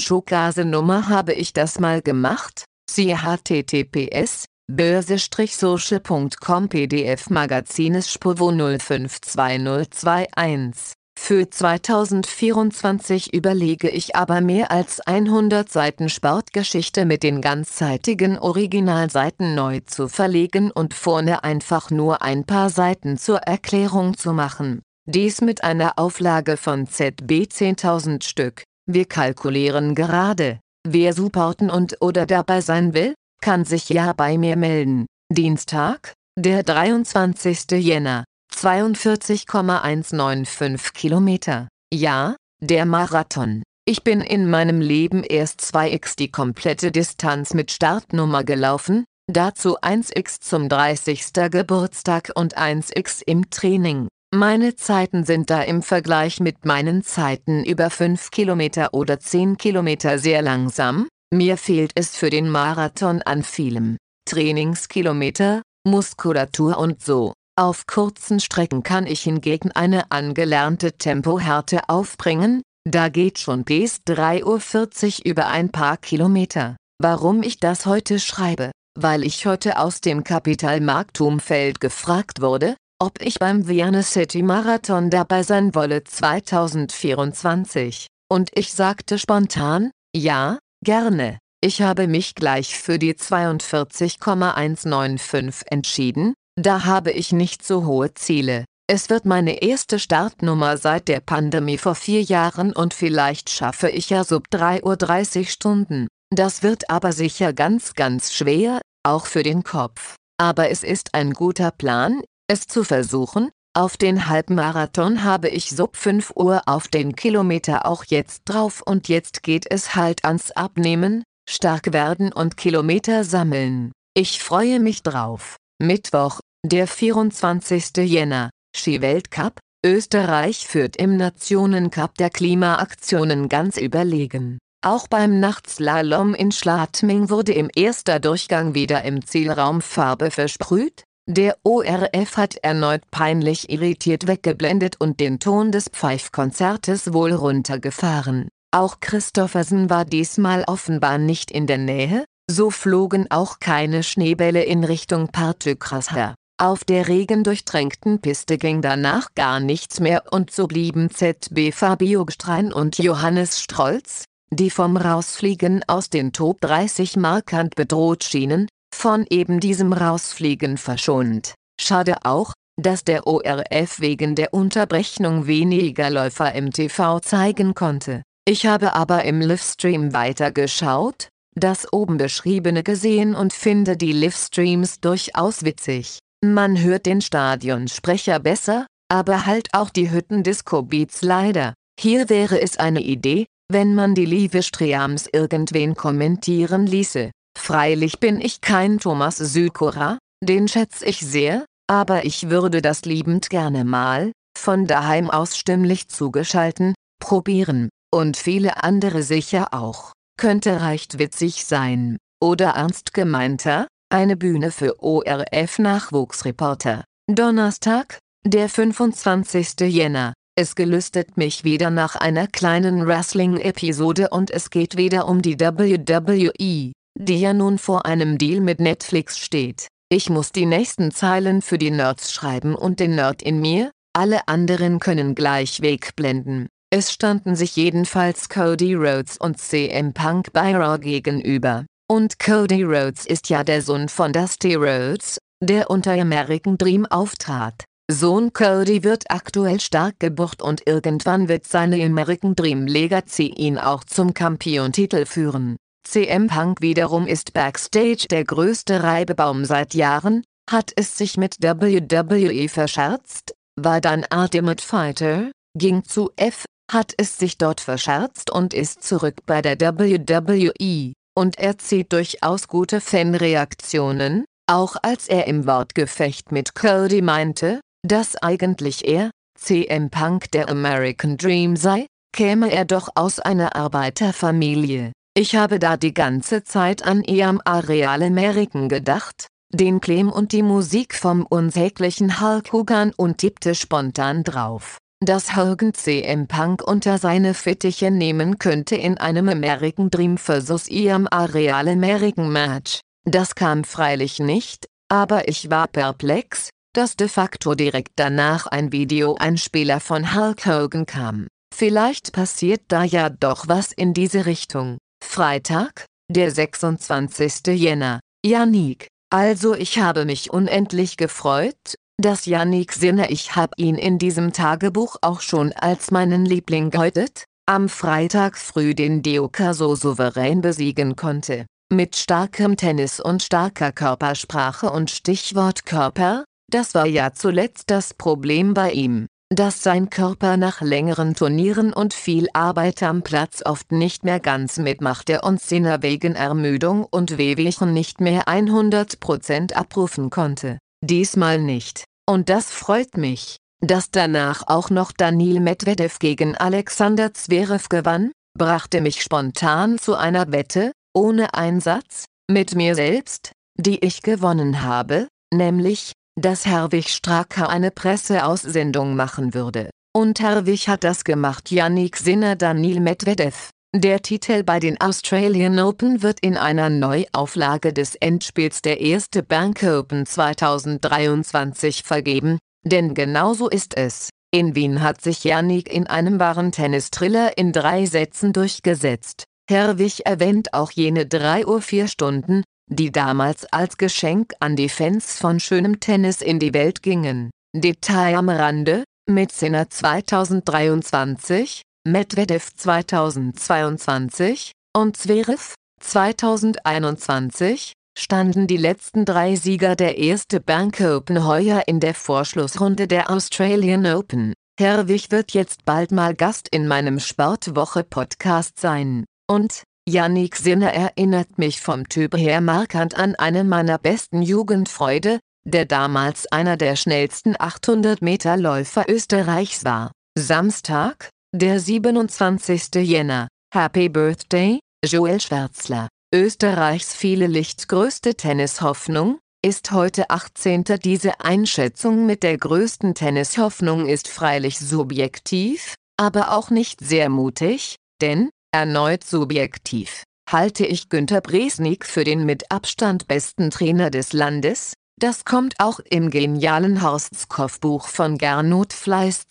Schokase-Nummer 0.00 1.08
habe 1.08 1.34
ich 1.34 1.52
das 1.52 1.78
mal 1.78 2.00
gemacht, 2.00 2.64
siehe 2.90 3.22
https 3.22 4.46
börse-social.com 4.66 6.70
PDF 6.70 7.28
Magazines 7.28 8.10
Spovo 8.10 8.50
052021 8.50 10.94
für 11.16 11.48
2024 11.48 13.32
überlege 13.32 13.88
ich 13.88 14.14
aber 14.14 14.40
mehr 14.40 14.70
als 14.70 15.00
100 15.00 15.70
Seiten 15.70 16.08
Sportgeschichte 16.08 17.06
mit 17.06 17.22
den 17.22 17.40
ganzzeitigen 17.40 18.38
Originalseiten 18.38 19.54
neu 19.54 19.80
zu 19.86 20.08
verlegen 20.08 20.70
und 20.70 20.92
vorne 20.92 21.42
einfach 21.42 21.90
nur 21.90 22.22
ein 22.22 22.44
paar 22.44 22.68
Seiten 22.68 23.16
zur 23.16 23.38
Erklärung 23.38 24.18
zu 24.18 24.32
machen. 24.32 24.82
Dies 25.06 25.40
mit 25.40 25.64
einer 25.64 25.98
Auflage 25.98 26.56
von 26.56 26.86
ZB 26.86 27.44
10.000 27.44 28.22
Stück. 28.22 28.64
Wir 28.86 29.06
kalkulieren 29.06 29.94
gerade. 29.94 30.60
Wer 30.86 31.14
supporten 31.14 31.70
und 31.70 31.96
oder 32.02 32.26
dabei 32.26 32.60
sein 32.60 32.92
will, 32.92 33.14
kann 33.40 33.64
sich 33.64 33.88
ja 33.88 34.12
bei 34.12 34.36
mir 34.36 34.56
melden. 34.56 35.06
Dienstag, 35.30 36.12
der 36.36 36.62
23. 36.62 37.70
Jänner 37.72 38.24
42,195 38.56 40.92
Kilometer. 40.92 41.68
Ja, 41.92 42.36
der 42.60 42.86
Marathon. 42.86 43.62
Ich 43.86 44.02
bin 44.02 44.20
in 44.20 44.48
meinem 44.48 44.80
Leben 44.80 45.22
erst 45.22 45.60
2x 45.60 46.16
die 46.16 46.30
komplette 46.30 46.90
Distanz 46.90 47.52
mit 47.52 47.70
Startnummer 47.70 48.44
gelaufen, 48.44 49.04
dazu 49.30 49.78
1x 49.78 50.40
zum 50.40 50.68
30. 50.68 51.50
Geburtstag 51.50 52.30
und 52.34 52.56
1x 52.56 53.22
im 53.26 53.50
Training. 53.50 54.08
Meine 54.34 54.74
Zeiten 54.74 55.24
sind 55.24 55.50
da 55.50 55.62
im 55.62 55.82
Vergleich 55.82 56.40
mit 56.40 56.64
meinen 56.64 57.04
Zeiten 57.04 57.64
über 57.64 57.90
5 57.90 58.30
Kilometer 58.30 58.94
oder 58.94 59.20
10 59.20 59.58
Kilometer 59.58 60.18
sehr 60.18 60.42
langsam, 60.42 61.08
mir 61.32 61.56
fehlt 61.56 61.92
es 61.94 62.16
für 62.16 62.30
den 62.30 62.48
Marathon 62.48 63.22
an 63.22 63.42
vielem. 63.42 63.96
Trainingskilometer, 64.24 65.62
Muskulatur 65.84 66.78
und 66.78 67.02
so. 67.02 67.34
Auf 67.56 67.86
kurzen 67.86 68.40
Strecken 68.40 68.82
kann 68.82 69.06
ich 69.06 69.20
hingegen 69.20 69.70
eine 69.70 70.10
angelernte 70.10 70.94
Tempohärte 70.94 71.88
aufbringen, 71.88 72.62
da 72.84 73.08
geht 73.08 73.38
schon 73.38 73.62
bis 73.62 74.00
3.40 74.08 75.20
Uhr 75.20 75.26
über 75.26 75.46
ein 75.46 75.70
paar 75.70 75.96
Kilometer. 75.96 76.74
Warum 77.00 77.44
ich 77.44 77.60
das 77.60 77.86
heute 77.86 78.18
schreibe? 78.18 78.72
Weil 78.98 79.22
ich 79.22 79.46
heute 79.46 79.78
aus 79.78 80.00
dem 80.00 80.24
Kapitalmarktumfeld 80.24 81.78
gefragt 81.78 82.40
wurde, 82.40 82.74
ob 83.00 83.22
ich 83.22 83.38
beim 83.38 83.68
Vienna 83.68 84.02
City 84.02 84.42
Marathon 84.42 85.10
dabei 85.10 85.44
sein 85.44 85.76
wolle 85.76 86.02
2024. 86.02 88.08
Und 88.28 88.50
ich 88.54 88.72
sagte 88.72 89.16
spontan, 89.16 89.92
ja, 90.12 90.58
gerne. 90.84 91.38
Ich 91.60 91.82
habe 91.82 92.08
mich 92.08 92.34
gleich 92.34 92.76
für 92.76 92.98
die 92.98 93.14
42,195 93.14 95.70
entschieden, 95.70 96.34
da 96.56 96.84
habe 96.84 97.10
ich 97.10 97.32
nicht 97.32 97.64
so 97.64 97.84
hohe 97.84 98.14
Ziele. 98.14 98.64
Es 98.86 99.08
wird 99.08 99.24
meine 99.24 99.62
erste 99.62 99.98
Startnummer 99.98 100.76
seit 100.76 101.08
der 101.08 101.20
Pandemie 101.20 101.78
vor 101.78 101.94
vier 101.94 102.22
Jahren 102.22 102.72
und 102.72 102.92
vielleicht 102.92 103.48
schaffe 103.48 103.88
ich 103.88 104.10
ja 104.10 104.24
sub 104.24 104.48
3.30 104.52 105.38
Uhr 105.38 105.46
Stunden. 105.46 106.08
Das 106.30 106.62
wird 106.62 106.90
aber 106.90 107.12
sicher 107.12 107.52
ganz 107.52 107.94
ganz 107.94 108.32
schwer, 108.34 108.80
auch 109.02 109.26
für 109.26 109.42
den 109.42 109.62
Kopf. 109.62 110.16
Aber 110.38 110.68
es 110.68 110.82
ist 110.82 111.14
ein 111.14 111.32
guter 111.32 111.70
Plan, 111.70 112.22
es 112.46 112.66
zu 112.66 112.84
versuchen. 112.84 113.50
Auf 113.76 113.96
den 113.96 114.28
Halbmarathon 114.28 115.24
habe 115.24 115.48
ich 115.48 115.70
sub 115.70 115.96
5 115.96 116.32
Uhr 116.36 116.62
auf 116.66 116.86
den 116.86 117.16
Kilometer 117.16 117.86
auch 117.86 118.04
jetzt 118.04 118.42
drauf 118.44 118.82
und 118.84 119.08
jetzt 119.08 119.42
geht 119.42 119.66
es 119.70 119.94
halt 119.94 120.24
ans 120.24 120.50
Abnehmen, 120.50 121.24
stark 121.48 121.92
werden 121.92 122.32
und 122.32 122.56
Kilometer 122.56 123.24
sammeln. 123.24 123.92
Ich 124.14 124.42
freue 124.42 124.78
mich 124.78 125.02
drauf. 125.02 125.56
Mittwoch, 125.82 126.38
der 126.64 126.86
24. 126.86 127.96
Jänner, 128.04 128.50
Skiweltcup, 128.76 129.58
Österreich 129.84 130.68
führt 130.68 130.96
im 130.96 131.16
Nationencup 131.16 132.14
der 132.14 132.30
Klimaaktionen 132.30 133.48
ganz 133.48 133.76
überlegen. 133.76 134.58
Auch 134.86 135.08
beim 135.08 135.40
Nachtslalom 135.40 136.34
in 136.34 136.52
Schladming 136.52 137.28
wurde 137.28 137.52
im 137.52 137.70
erster 137.74 138.20
Durchgang 138.20 138.74
wieder 138.74 139.02
im 139.02 139.26
Zielraum 139.26 139.80
Farbe 139.80 140.30
versprüht, 140.30 141.02
der 141.26 141.56
ORF 141.64 142.36
hat 142.36 142.56
erneut 142.56 143.10
peinlich 143.10 143.70
irritiert 143.70 144.28
weggeblendet 144.28 145.00
und 145.00 145.20
den 145.20 145.40
Ton 145.40 145.72
des 145.72 145.88
Pfeifkonzertes 145.88 147.12
wohl 147.12 147.32
runtergefahren. 147.32 148.48
Auch 148.70 149.00
Christoffersen 149.00 149.90
war 149.90 150.04
diesmal 150.04 150.64
offenbar 150.66 151.18
nicht 151.18 151.50
in 151.50 151.66
der 151.66 151.78
Nähe, 151.78 152.24
so 152.50 152.70
flogen 152.70 153.30
auch 153.30 153.58
keine 153.60 154.02
Schneebälle 154.02 154.62
in 154.64 154.84
Richtung 154.84 155.28
Partükrasher. 155.28 156.34
Auf 156.56 156.84
der 156.84 157.08
regendurchtränkten 157.08 158.20
Piste 158.20 158.58
ging 158.58 158.80
danach 158.80 159.34
gar 159.34 159.58
nichts 159.58 159.98
mehr 159.98 160.22
und 160.30 160.52
so 160.52 160.68
blieben 160.68 161.10
ZB 161.10 161.72
Fabio 161.72 162.24
Gstrein 162.24 162.72
und 162.72 162.98
Johannes 162.98 163.60
Strolz, 163.60 164.24
die 164.50 164.70
vom 164.70 164.96
Rausfliegen 164.96 165.82
aus 165.88 166.10
den 166.10 166.32
Top 166.32 166.60
30 166.60 167.16
markant 167.16 167.74
bedroht 167.74 168.22
schienen, 168.22 168.68
von 168.94 169.26
eben 169.28 169.58
diesem 169.58 169.92
Rausfliegen 169.92 170.78
verschont. 170.78 171.54
Schade 171.80 172.18
auch, 172.22 172.52
dass 172.80 173.02
der 173.02 173.26
ORF 173.26 174.00
wegen 174.00 174.36
der 174.36 174.54
Unterbrechung 174.54 175.46
weniger 175.46 176.10
Läufer 176.10 176.52
im 176.54 176.72
TV 176.72 177.18
zeigen 177.18 177.74
konnte. 177.74 178.22
Ich 178.46 178.66
habe 178.66 178.94
aber 178.94 179.24
im 179.24 179.40
Livestream 179.40 180.12
weitergeschaut, 180.12 181.28
das 181.54 181.92
oben 181.92 182.16
beschriebene 182.16 182.82
gesehen 182.82 183.34
und 183.34 183.52
finde 183.52 183.96
die 183.96 184.12
Livestreams 184.12 185.00
durchaus 185.00 185.64
witzig. 185.64 186.18
Man 186.44 186.82
hört 186.82 187.06
den 187.06 187.20
Stadionsprecher 187.20 188.38
besser, 188.40 188.86
aber 189.10 189.46
halt 189.46 189.68
auch 189.72 189.90
die 189.90 190.10
Hütten-Disco-Beats 190.10 191.22
leider. 191.22 191.74
Hier 191.98 192.28
wäre 192.28 192.60
es 192.60 192.76
eine 192.76 193.00
Idee, 193.00 193.46
wenn 193.70 193.94
man 193.94 194.14
die 194.14 194.26
Live-Streams 194.26 195.28
irgendwen 195.32 195.94
kommentieren 195.94 196.86
ließe. 196.86 197.30
Freilich 197.56 198.18
bin 198.18 198.40
ich 198.40 198.60
kein 198.60 198.98
Thomas 198.98 199.36
Sykora, 199.36 200.18
den 200.42 200.68
schätze 200.68 201.06
ich 201.06 201.20
sehr, 201.20 201.64
aber 201.88 202.24
ich 202.24 202.50
würde 202.50 202.82
das 202.82 203.04
liebend 203.04 203.48
gerne 203.48 203.84
mal, 203.84 204.32
von 204.58 204.86
daheim 204.86 205.30
aus 205.30 205.56
stimmlich 205.56 206.08
zugeschalten, 206.08 206.94
probieren, 207.20 207.88
und 208.12 208.36
viele 208.36 208.82
andere 208.82 209.22
sicher 209.22 209.68
auch. 209.72 210.13
Könnte 210.36 210.82
recht 210.82 211.18
witzig 211.18 211.64
sein. 211.64 212.18
Oder 212.40 212.70
ernst 212.70 213.14
gemeinter, 213.14 213.86
eine 214.10 214.36
Bühne 214.36 214.70
für 214.70 215.02
ORF-Nachwuchsreporter. 215.02 217.04
Donnerstag, 217.28 218.18
der 218.44 218.68
25. 218.68 219.80
Jänner. 219.80 220.34
Es 220.56 220.74
gelüstet 220.74 221.36
mich 221.36 221.64
wieder 221.64 221.90
nach 221.90 222.16
einer 222.16 222.46
kleinen 222.46 223.06
Wrestling-Episode 223.06 224.28
und 224.30 224.50
es 224.50 224.70
geht 224.70 224.96
wieder 224.96 225.26
um 225.26 225.42
die 225.42 225.58
WWE, 225.58 226.92
die 227.18 227.40
ja 227.40 227.54
nun 227.54 227.78
vor 227.78 228.06
einem 228.06 228.38
Deal 228.38 228.60
mit 228.60 228.80
Netflix 228.80 229.38
steht. 229.38 229.88
Ich 230.10 230.30
muss 230.30 230.52
die 230.52 230.66
nächsten 230.66 231.10
Zeilen 231.10 231.62
für 231.62 231.78
die 231.78 231.90
Nerds 231.90 232.32
schreiben 232.32 232.74
und 232.74 233.00
den 233.00 233.14
Nerd 233.14 233.42
in 233.42 233.60
mir, 233.60 233.90
alle 234.12 234.46
anderen 234.46 235.00
können 235.00 235.34
gleich 235.34 235.80
wegblenden. 235.80 236.68
Es 236.96 237.12
standen 237.12 237.56
sich 237.56 237.74
jedenfalls 237.74 238.48
Cody 238.48 238.94
Rhodes 238.94 239.36
und 239.36 239.58
CM 239.58 240.12
Punk 240.14 240.52
bei 240.52 240.76
Raw 240.76 240.96
gegenüber. 240.96 241.86
Und 242.08 242.38
Cody 242.38 242.84
Rhodes 242.84 243.26
ist 243.26 243.48
ja 243.48 243.64
der 243.64 243.82
Sohn 243.82 244.08
von 244.08 244.32
Dusty 244.32 244.76
Rhodes, 244.76 245.38
der 245.60 245.90
unter 245.90 246.12
American 246.12 246.78
Dream 246.78 247.04
auftrat. 247.06 247.82
Sohn 248.08 248.52
Cody 248.52 249.02
wird 249.02 249.24
aktuell 249.28 249.80
stark 249.80 250.20
gebucht 250.20 250.62
und 250.62 250.86
irgendwann 250.86 251.48
wird 251.48 251.66
seine 251.66 252.00
American 252.00 252.54
Dream 252.54 252.86
Legacy 252.86 253.48
ihn 253.48 253.76
auch 253.76 254.04
zum 254.04 254.32
Kampiontitel 254.32 255.26
führen. 255.26 255.74
CM 256.08 256.46
Punk 256.46 256.80
wiederum 256.80 257.26
ist 257.26 257.54
backstage 257.54 258.28
der 258.30 258.44
größte 258.44 259.02
Reibebaum 259.02 259.64
seit 259.64 259.94
Jahren, 259.94 260.44
hat 260.70 260.92
es 260.94 261.18
sich 261.18 261.38
mit 261.38 261.56
WWE 261.60 262.68
verscherzt, 262.68 263.52
war 263.74 264.00
dann 264.00 264.24
Ultimate 264.32 264.80
Fighter, 264.80 265.50
ging 265.76 266.04
zu 266.04 266.30
F, 266.36 266.66
hat 266.94 267.12
es 267.18 267.36
sich 267.36 267.58
dort 267.58 267.80
verscherzt 267.80 268.50
und 268.50 268.72
ist 268.72 269.02
zurück 269.02 269.40
bei 269.44 269.60
der 269.60 269.78
WWE, 269.78 271.12
und 271.36 271.58
er 271.58 271.78
zieht 271.78 272.12
durchaus 272.12 272.68
gute 272.68 273.00
Fanreaktionen, 273.00 274.44
auch 274.66 274.96
als 275.02 275.28
er 275.28 275.46
im 275.46 275.66
Wortgefecht 275.66 276.52
mit 276.52 276.74
Cody 276.74 277.20
meinte, 277.20 277.80
dass 278.06 278.36
eigentlich 278.36 279.06
er, 279.06 279.30
CM 279.58 280.10
Punk 280.10 280.50
der 280.52 280.68
American 280.68 281.36
Dream 281.36 281.76
sei, 281.76 282.06
käme 282.32 282.70
er 282.70 282.84
doch 282.84 283.08
aus 283.14 283.40
einer 283.40 283.76
Arbeiterfamilie. 283.76 285.12
Ich 285.36 285.56
habe 285.56 285.78
da 285.78 285.96
die 285.96 286.14
ganze 286.14 286.64
Zeit 286.64 287.04
an 287.04 287.22
EM 287.24 287.60
Areal 287.64 288.22
American 288.22 288.88
gedacht, 288.88 289.48
den 289.72 290.00
Claim 290.00 290.30
und 290.30 290.52
die 290.52 290.62
Musik 290.62 291.14
vom 291.14 291.44
unsäglichen 291.44 292.40
Hulk 292.40 292.72
Hogan 292.72 293.12
und 293.16 293.38
tippte 293.38 293.74
spontan 293.74 294.44
drauf, 294.44 294.98
dass 295.24 295.56
Hogan 295.56 295.94
CM 295.94 296.46
Punk 296.46 296.82
unter 296.82 297.18
seine 297.18 297.54
Fittiche 297.54 298.10
nehmen 298.10 298.58
könnte 298.58 298.96
in 298.96 299.18
einem 299.18 299.48
American 299.48 300.10
Dream 300.10 300.38
vs. 300.38 300.88
EM 300.88 301.28
Areal 301.30 301.88
American 301.88 302.52
Match. 302.52 303.00
Das 303.24 303.54
kam 303.54 303.84
freilich 303.84 304.38
nicht, 304.38 304.86
aber 305.08 305.48
ich 305.48 305.70
war 305.70 305.88
perplex, 305.88 306.70
dass 306.94 307.16
de 307.16 307.28
facto 307.28 307.74
direkt 307.74 308.12
danach 308.16 308.66
ein 308.66 308.92
Videoeinspieler 308.92 310.00
von 310.00 310.34
Hulk 310.34 310.66
Hogan 310.66 311.06
kam. 311.06 311.48
Vielleicht 311.74 312.32
passiert 312.32 312.82
da 312.88 313.02
ja 313.02 313.30
doch 313.30 313.66
was 313.66 313.92
in 313.92 314.14
diese 314.14 314.46
Richtung. 314.46 314.98
Freitag, 315.24 316.06
der 316.30 316.50
26. 316.50 317.66
Jänner. 317.74 318.20
Yannick. 318.44 319.08
Also 319.30 319.74
ich 319.74 319.98
habe 319.98 320.24
mich 320.24 320.52
unendlich 320.52 321.16
gefreut, 321.16 321.96
dass 322.20 322.46
Yannick 322.46 322.92
Sinne 322.92 323.30
ich 323.30 323.56
hab 323.56 323.72
ihn 323.76 323.96
in 323.96 324.18
diesem 324.18 324.52
Tagebuch 324.52 325.16
auch 325.22 325.40
schon 325.40 325.72
als 325.72 326.10
meinen 326.10 326.46
Liebling 326.46 326.90
gehäutet, 326.90 327.44
am 327.66 327.88
Freitag 327.88 328.56
früh 328.56 328.94
den 328.94 329.22
Deoka 329.22 329.74
so 329.74 329.94
souverän 329.94 330.60
besiegen 330.60 331.16
konnte. 331.16 331.66
Mit 331.92 332.16
starkem 332.16 332.76
Tennis 332.76 333.20
und 333.20 333.42
starker 333.42 333.92
Körpersprache 333.92 334.90
und 334.90 335.10
Stichwort 335.10 335.86
Körper, 335.86 336.44
das 336.70 336.94
war 336.94 337.06
ja 337.06 337.32
zuletzt 337.32 337.90
das 337.90 338.14
Problem 338.14 338.74
bei 338.74 338.92
ihm, 338.92 339.26
dass 339.50 339.82
sein 339.82 340.10
Körper 340.10 340.56
nach 340.56 340.80
längeren 340.80 341.34
Turnieren 341.34 341.92
und 341.92 342.14
viel 342.14 342.48
Arbeit 342.52 343.02
am 343.02 343.22
Platz 343.22 343.62
oft 343.64 343.92
nicht 343.92 344.24
mehr 344.24 344.40
ganz 344.40 344.78
mitmachte 344.78 345.42
und 345.42 345.60
Sinner 345.60 346.02
wegen 346.02 346.34
Ermüdung 346.34 347.04
und 347.04 347.38
Wehwehchen 347.38 347.92
nicht 347.92 348.20
mehr 348.20 348.44
100% 348.44 349.74
abrufen 349.74 350.30
konnte. 350.30 350.78
Diesmal 351.06 351.60
nicht. 351.60 352.04
Und 352.26 352.48
das 352.48 352.70
freut 352.70 353.18
mich, 353.18 353.58
dass 353.80 354.10
danach 354.10 354.62
auch 354.66 354.88
noch 354.88 355.12
Daniil 355.12 355.60
Medvedev 355.60 356.18
gegen 356.18 356.56
Alexander 356.56 357.34
Zverev 357.34 357.90
gewann, 357.90 358.32
brachte 358.56 359.02
mich 359.02 359.20
spontan 359.20 359.98
zu 359.98 360.14
einer 360.14 360.50
Wette, 360.50 360.92
ohne 361.14 361.52
Einsatz, 361.52 362.24
mit 362.50 362.74
mir 362.74 362.94
selbst, 362.94 363.52
die 363.78 364.02
ich 364.02 364.22
gewonnen 364.22 364.80
habe, 364.82 365.28
nämlich, 365.52 366.12
dass 366.40 366.64
Herwig 366.64 367.10
Stracker 367.10 367.68
eine 367.68 367.90
Presseaussendung 367.90 369.14
machen 369.14 369.52
würde. 369.52 369.90
Und 370.16 370.40
Herwig 370.40 370.88
hat 370.88 371.04
das 371.04 371.24
gemacht 371.24 371.70
Yannick 371.70 372.16
Sinner 372.16 372.56
Daniil 372.56 373.00
Medvedev. 373.00 373.68
Der 373.96 374.22
Titel 374.22 374.64
bei 374.64 374.80
den 374.80 375.00
Australian 375.00 375.78
Open 375.78 376.20
wird 376.20 376.40
in 376.40 376.56
einer 376.56 376.90
Neuauflage 376.90 377.92
des 377.92 378.16
Endspiels 378.16 378.82
der 378.82 379.00
erste 379.00 379.44
Bank 379.44 379.84
Open 379.84 380.26
2023 380.26 382.02
vergeben, 382.02 382.58
denn 382.82 383.14
genauso 383.14 383.68
ist 383.68 383.96
es. 383.96 384.30
In 384.50 384.74
Wien 384.74 385.00
hat 385.00 385.20
sich 385.20 385.44
Yannick 385.44 385.88
in 385.94 386.08
einem 386.08 386.40
wahren 386.40 386.72
Tennistriller 386.72 387.56
in 387.56 387.70
drei 387.70 388.06
Sätzen 388.06 388.52
durchgesetzt. 388.52 389.44
Herwig 389.70 390.26
erwähnt 390.26 390.74
auch 390.74 390.90
jene 390.90 391.26
drei 391.26 391.64
Uhr 391.64 391.80
vier 391.80 392.08
Stunden, 392.08 392.64
die 392.90 393.12
damals 393.12 393.64
als 393.72 393.96
Geschenk 393.96 394.54
an 394.58 394.74
die 394.74 394.88
Fans 394.88 395.38
von 395.38 395.60
schönem 395.60 396.00
Tennis 396.00 396.42
in 396.42 396.58
die 396.58 396.74
Welt 396.74 397.00
gingen. 397.04 397.52
Detail 397.72 398.38
am 398.38 398.48
Rande, 398.48 399.04
Sinner 399.52 399.88
2023, 399.88 401.82
Medvedev 402.06 402.68
2022 402.76 404.72
und 404.94 405.16
Zverev 405.16 405.72
2021, 406.00 407.94
standen 408.18 408.66
die 408.66 408.76
letzten 408.76 409.24
drei 409.24 409.56
Sieger 409.56 409.96
der 409.96 410.18
erste 410.18 410.60
Bank 410.60 411.00
Open 411.00 411.46
heuer 411.46 411.84
in 411.86 412.00
der 412.00 412.12
Vorschlussrunde 412.12 413.08
der 413.08 413.30
Australian 413.30 414.04
Open. 414.04 414.52
Herwig 414.78 415.30
wird 415.30 415.52
jetzt 415.52 415.86
bald 415.86 416.12
mal 416.12 416.34
Gast 416.34 416.68
in 416.70 416.86
meinem 416.86 417.20
Sportwoche-Podcast 417.20 418.78
sein. 418.78 419.24
Und, 419.48 419.84
Yannick 420.06 420.56
Sinner 420.56 420.92
erinnert 420.92 421.56
mich 421.56 421.80
vom 421.80 422.06
Typ 422.10 422.36
her 422.36 422.60
markant 422.60 423.16
an 423.16 423.34
einen 423.34 423.66
meiner 423.66 423.96
besten 423.96 424.42
Jugendfreude, 424.42 425.40
der 425.66 425.86
damals 425.86 426.52
einer 426.52 426.76
der 426.76 426.96
schnellsten 426.96 427.54
800 427.58 428.20
Meter 428.20 428.58
Läufer 428.58 429.06
Österreichs 429.08 429.86
war. 429.86 430.12
Samstag, 430.36 431.30
der 431.54 431.78
27. 431.78 432.96
Jänner. 432.96 433.46
Happy 433.72 434.08
Birthday, 434.08 434.80
Joel 435.06 435.40
Schwärzler. 435.40 436.08
Österreichs 436.34 437.14
viele 437.14 437.46
Licht 437.46 437.88
größte 437.88 438.34
Tennishoffnung, 438.34 439.38
ist 439.64 439.92
heute 439.92 440.30
18. 440.30 440.82
Diese 441.04 441.38
Einschätzung 441.40 442.26
mit 442.26 442.42
der 442.42 442.58
größten 442.58 443.14
Tennishoffnung 443.14 444.08
ist 444.08 444.26
freilich 444.26 444.80
subjektiv, 444.80 445.94
aber 446.16 446.56
auch 446.56 446.70
nicht 446.70 446.98
sehr 446.98 447.28
mutig, 447.28 447.96
denn, 448.20 448.50
Erneut 448.72 449.22
subjektiv, 449.22 450.24
halte 450.50 450.84
ich 450.84 451.08
Günter 451.08 451.40
Bresnik 451.40 452.04
für 452.04 452.24
den 452.24 452.44
mit 452.44 452.72
Abstand 452.72 453.28
besten 453.28 453.70
Trainer 453.70 454.10
des 454.10 454.32
Landes, 454.32 454.94
das 455.20 455.44
kommt 455.44 455.74
auch 455.78 456.00
im 456.00 456.30
genialen 456.30 457.02
Horstskoff-Buch 457.02 458.08
von 458.08 458.38
Gernot 458.38 458.92
Fleiß 458.92 459.44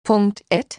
www.audio-cd.at 0.08 0.78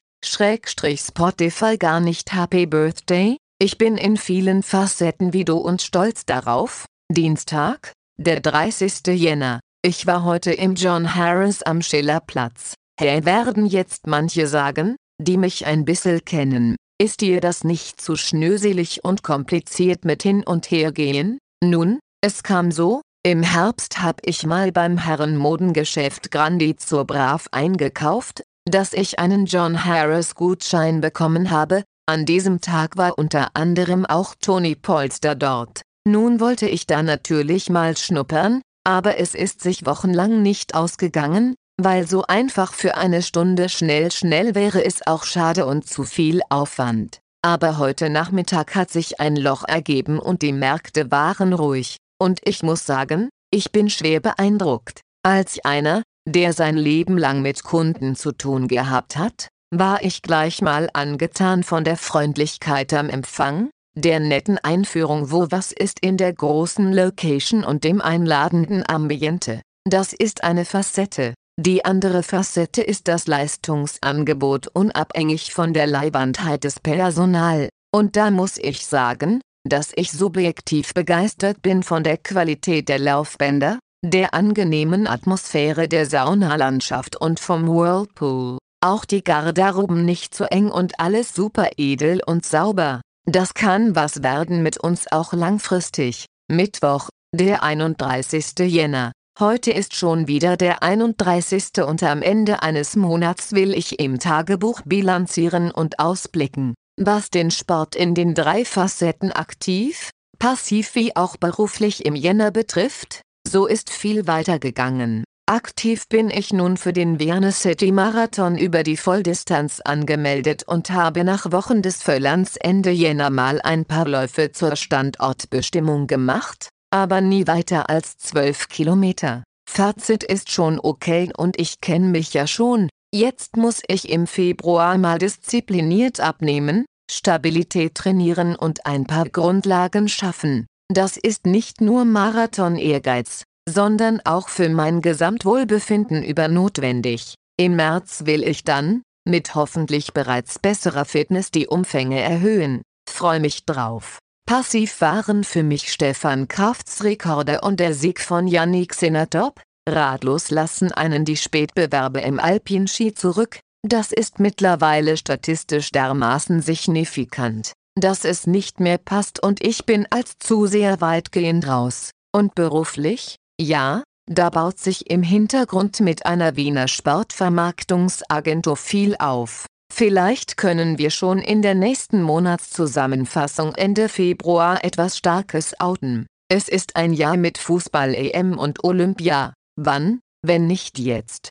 Spotify 1.00 1.78
gar 1.78 2.00
nicht 2.00 2.34
Happy 2.34 2.66
Birthday, 2.66 3.38
ich 3.60 3.78
bin 3.78 3.98
in 3.98 4.18
vielen 4.18 4.64
Facetten 4.64 5.34
wie 5.34 5.46
du 5.46 5.58
und 5.58 5.82
stolz 5.82 6.26
darauf. 6.26 6.86
Dienstag, 7.12 7.94
der 8.18 8.40
30. 8.42 9.08
Jänner. 9.08 9.60
Ich 9.84 10.08
war 10.08 10.24
heute 10.24 10.52
im 10.52 10.76
John 10.76 11.16
Harris 11.16 11.64
am 11.64 11.82
Schillerplatz. 11.82 12.74
Hey 13.00 13.26
werden 13.26 13.66
jetzt 13.66 14.08
manche 14.08 14.48
sagen, 14.48 14.96
die 15.22 15.38
mich 15.38 15.66
ein 15.66 15.86
bisschen 15.86 16.26
kennen, 16.26 16.76
ist 17.00 17.22
dir 17.22 17.42
das 17.42 17.64
nicht 17.64 18.02
zu 18.02 18.16
schnöselig 18.16 19.04
und 19.04 19.24
kompliziert 19.24 20.04
mit 20.04 20.24
hin 20.24 20.44
und 20.44 20.72
her 20.72 20.92
gehen? 20.92 21.38
Nun, 21.64 22.00
es 22.22 22.44
kam 22.44 22.72
so, 22.72 23.02
im 23.24 23.44
Herbst 23.44 24.02
hab 24.02 24.20
ich 24.26 24.46
mal 24.46 24.72
beim 24.72 24.98
Herrenmodengeschäft 24.98 26.32
Grandi 26.32 26.76
zur 26.76 27.06
Brav 27.06 27.48
eingekauft, 27.52 28.44
dass 28.70 28.94
ich 28.94 29.20
einen 29.20 29.46
John 29.46 29.86
Harris 29.86 30.36
Gutschein 30.36 31.02
bekommen 31.02 31.52
habe, 31.52 31.84
an 32.06 32.26
diesem 32.26 32.62
Tag 32.62 32.98
war 32.98 33.18
unter 33.18 33.50
anderem 33.56 34.06
auch 34.06 34.36
Tony 34.40 34.76
Polster 34.76 35.36
dort. 35.36 35.82
Nun 36.08 36.40
wollte 36.40 36.68
ich 36.68 36.88
da 36.88 37.04
natürlich 37.04 37.70
mal 37.70 37.98
schnuppern, 37.98 38.62
aber 38.86 39.18
es 39.18 39.36
ist 39.36 39.62
sich 39.62 39.86
wochenlang 39.86 40.42
nicht 40.42 40.76
ausgegangen, 40.76 41.56
weil 41.80 42.08
so 42.08 42.24
einfach 42.24 42.74
für 42.74 42.96
eine 42.96 43.22
Stunde 43.22 43.70
schnell 43.70 44.12
schnell 44.12 44.56
wäre 44.56 44.84
es 44.84 45.06
auch 45.06 45.24
schade 45.24 45.66
und 45.66 45.88
zu 45.88 46.04
viel 46.04 46.42
Aufwand. 46.50 47.20
Aber 47.44 47.78
heute 47.78 48.10
Nachmittag 48.10 48.76
hat 48.76 48.90
sich 48.90 49.20
ein 49.20 49.36
Loch 49.36 49.64
ergeben 49.66 50.20
und 50.20 50.42
die 50.42 50.54
Märkte 50.54 51.12
waren 51.12 51.54
ruhig, 51.54 51.98
und 52.20 52.40
ich 52.44 52.64
muss 52.64 52.86
sagen, 52.86 53.30
ich 53.52 53.72
bin 53.72 53.90
schwer 53.90 54.20
beeindruckt. 54.20 55.02
Als 55.24 55.64
einer, 55.64 56.04
der 56.28 56.52
sein 56.54 56.76
Leben 56.76 57.18
lang 57.18 57.42
mit 57.42 57.64
Kunden 57.64 58.16
zu 58.16 58.34
tun 58.34 58.68
gehabt 58.68 59.16
hat, 59.16 59.48
war 59.72 60.04
ich 60.04 60.22
gleich 60.22 60.62
mal 60.62 60.90
angetan 60.94 61.64
von 61.64 61.84
der 61.84 61.98
Freundlichkeit 61.98 62.94
am 62.94 63.10
Empfang, 63.10 63.70
der 63.96 64.20
netten 64.20 64.58
Einführung 64.58 65.32
wo 65.32 65.48
was 65.50 65.72
ist 65.72 66.00
in 66.02 66.18
der 66.18 66.34
großen 66.34 66.94
Location 66.94 67.64
und 67.64 67.84
dem 67.84 68.02
einladenden 68.02 68.88
Ambiente. 68.88 69.62
Das 69.90 70.14
ist 70.14 70.44
eine 70.44 70.66
Facette, 70.66 71.34
die 71.60 71.86
andere 71.86 72.22
Facette 72.22 72.84
ist 72.84 73.08
das 73.08 73.26
Leistungsangebot 73.26 74.68
unabhängig 74.68 75.54
von 75.54 75.74
der 75.74 75.88
Leibandheit 75.88 76.64
des 76.66 76.80
Personal, 76.80 77.70
und 77.96 78.16
da 78.16 78.30
muss 78.30 78.58
ich 78.58 78.86
sagen, 78.86 79.42
dass 79.68 79.92
ich 79.96 80.12
subjektiv 80.12 80.94
begeistert 80.94 81.62
bin 81.62 81.82
von 81.82 82.04
der 82.04 82.18
Qualität 82.18 82.90
der 82.90 83.00
Laufbänder, 83.00 83.80
der 84.06 84.34
angenehmen 84.34 85.08
Atmosphäre 85.08 85.88
der 85.88 86.06
Saunalandschaft 86.06 87.16
und 87.16 87.40
vom 87.40 87.68
Whirlpool. 87.68 88.58
Auch 88.82 89.06
die 89.06 89.24
Garderoben 89.24 90.06
nicht 90.06 90.36
zu 90.36 90.50
eng 90.52 90.70
und 90.70 91.00
alles 91.00 91.34
super 91.34 91.70
edel 91.78 92.22
und 92.26 92.46
sauber. 92.46 93.02
Das 93.26 93.54
kann 93.54 93.96
was 93.96 94.22
werden 94.24 94.62
mit 94.62 94.78
uns 94.78 95.12
auch 95.12 95.34
langfristig. 95.34 96.26
Mittwoch, 96.50 97.10
der 97.34 97.64
31. 97.64 98.54
Jänner. 98.60 99.12
Heute 99.40 99.72
ist 99.72 99.96
schon 99.96 100.28
wieder 100.28 100.58
der 100.58 100.82
31. 100.82 101.84
und 101.86 102.02
am 102.04 102.22
Ende 102.22 102.64
eines 102.64 102.96
Monats 102.96 103.52
will 103.52 103.74
ich 103.74 104.00
im 104.00 104.20
Tagebuch 104.20 104.82
bilanzieren 104.86 105.72
und 105.72 106.00
ausblicken, 106.00 106.74
was 106.98 107.30
den 107.30 107.52
Sport 107.52 107.96
in 107.96 108.16
den 108.16 108.34
drei 108.34 108.64
Facetten 108.64 109.32
aktiv, 109.32 110.10
passiv 110.40 110.96
wie 110.96 111.16
auch 111.16 111.38
beruflich 111.38 112.06
im 112.06 112.16
Jänner 112.16 112.50
betrifft, 112.52 113.22
so 113.48 113.66
ist 113.66 113.90
viel 113.90 114.28
weitergegangen. 114.28 115.24
Aktiv 115.50 116.10
bin 116.10 116.30
ich 116.30 116.52
nun 116.52 116.76
für 116.76 116.92
den 116.92 117.20
Vienna 117.20 117.52
City 117.52 117.94
Marathon 117.94 118.58
über 118.58 118.84
die 118.84 118.98
Volldistanz 118.98 119.80
angemeldet 119.80 120.64
und 120.68 120.90
habe 120.90 121.24
nach 121.24 121.54
Wochen 121.54 121.82
des 121.82 122.04
Völlerns 122.04 122.58
Ende 122.58 122.92
Jänner 122.92 123.30
mal 123.30 123.62
ein 123.62 123.86
paar 123.86 124.08
Läufe 124.08 124.52
zur 124.52 124.76
Standortbestimmung 124.76 126.08
gemacht, 126.08 126.68
aber 126.92 127.22
nie 127.22 127.48
weiter 127.48 127.90
als 127.90 128.18
12 128.18 128.68
Kilometer. 128.68 129.44
Fazit 129.70 130.26
ist 130.26 130.52
schon 130.52 130.80
okay 130.82 131.32
und 131.38 131.60
ich 131.60 131.80
kenne 131.80 132.08
mich 132.08 132.34
ja 132.34 132.46
schon. 132.46 132.90
Jetzt 133.14 133.56
muss 133.56 133.82
ich 133.88 134.10
im 134.10 134.28
Februar 134.28 134.98
mal 134.98 135.18
diszipliniert 135.18 136.20
abnehmen, 136.20 136.86
Stabilität 137.10 137.96
trainieren 137.96 138.54
und 138.58 138.86
ein 138.86 139.06
paar 139.06 139.30
Grundlagen 139.30 140.10
schaffen. 140.10 140.68
Das 140.90 141.18
ist 141.18 141.46
nicht 141.46 141.82
nur 141.82 142.06
Marathon-Ehrgeiz, 142.06 143.44
sondern 143.70 144.22
auch 144.24 144.48
für 144.48 144.70
mein 144.70 145.02
Gesamtwohlbefinden 145.02 146.24
übernotwendig. 146.24 147.36
Im 147.58 147.76
März 147.76 148.26
will 148.26 148.44
ich 148.44 148.64
dann, 148.64 149.02
mit 149.28 149.56
hoffentlich 149.56 150.14
bereits 150.14 150.60
besserer 150.60 151.06
Fitness 151.06 151.52
die 151.52 151.68
Umfänge 151.68 152.22
erhöhen. 152.22 152.82
Freu 153.10 153.40
mich 153.40 153.66
drauf. 153.66 154.20
Passiv 154.48 155.02
waren 155.02 155.44
für 155.44 155.64
mich 155.64 155.92
Stefan 155.92 156.48
Krafts 156.48 157.04
Rekorde 157.04 157.60
und 157.62 157.82
der 157.82 157.94
Sieg 157.94 158.22
von 158.22 158.48
Yannick 158.48 158.94
Sinatop. 158.94 159.62
Ratlos 159.90 160.52
lassen 160.52 160.94
einen 160.94 161.26
die 161.26 161.36
Spätbewerbe 161.36 162.22
im 162.22 162.40
Alpinski 162.40 163.14
zurück. 163.14 163.60
Das 163.86 164.14
ist 164.14 164.40
mittlerweile 164.40 165.18
statistisch 165.18 165.92
dermaßen 165.92 166.62
signifikant, 166.62 167.74
dass 167.98 168.26
es 168.26 168.48
nicht 168.48 168.80
mehr 168.80 168.98
passt 168.98 169.42
und 169.42 169.64
ich 169.64 169.86
bin 169.86 170.06
als 170.10 170.38
Zuseher 170.40 171.02
weitgehend 171.02 171.68
raus. 171.68 172.12
Und 172.34 172.56
beruflich? 172.56 173.36
Ja, 173.60 174.04
da 174.30 174.50
baut 174.50 174.78
sich 174.80 175.10
im 175.10 175.24
Hintergrund 175.24 176.00
mit 176.00 176.26
einer 176.26 176.56
Wiener 176.56 176.88
Sportvermarktungsagentur 176.88 178.78
viel 178.78 179.16
auf. 179.18 179.66
Vielleicht 179.92 180.58
können 180.58 180.98
wir 180.98 181.10
schon 181.10 181.40
in 181.40 181.62
der 181.62 181.76
nächsten 181.76 182.22
Monatszusammenfassung 182.22 183.74
Ende 183.76 184.10
Februar 184.10 184.84
etwas 184.84 185.18
Starkes 185.18 185.80
outen. 185.80 186.28
Es 186.50 186.68
ist 186.68 186.96
ein 186.96 187.14
Jahr 187.14 187.38
mit 187.38 187.58
Fußball-EM 187.58 188.58
und 188.58 188.84
Olympia. 188.84 189.54
Wann, 189.80 190.20
wenn 190.46 190.68
nicht 190.68 191.00
jetzt? 191.00 191.50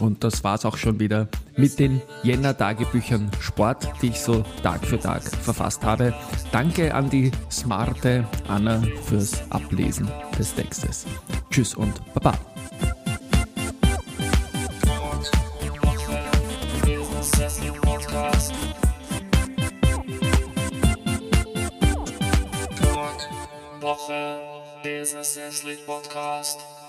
Und 0.00 0.24
das 0.24 0.42
war's 0.44 0.64
auch 0.64 0.76
schon 0.76 1.00
wieder 1.00 1.28
mit 1.56 1.78
den 1.78 2.02
Jänner-Tagebüchern 2.22 3.30
Sport, 3.40 3.88
die 4.02 4.08
ich 4.08 4.20
so 4.20 4.44
Tag 4.62 4.84
für 4.84 4.98
Tag 4.98 5.22
verfasst 5.22 5.84
habe. 5.84 6.14
Danke 6.52 6.94
an 6.94 7.10
die 7.10 7.30
smarte 7.50 8.24
Anna 8.48 8.82
fürs 9.04 9.42
Ablesen 9.50 10.08
des 10.38 10.54
Textes. 10.54 11.06
Tschüss 11.50 11.74
und 11.74 11.94
Baba. 12.14 12.38
Woche, 23.80 24.40
Podcast. 25.86 26.83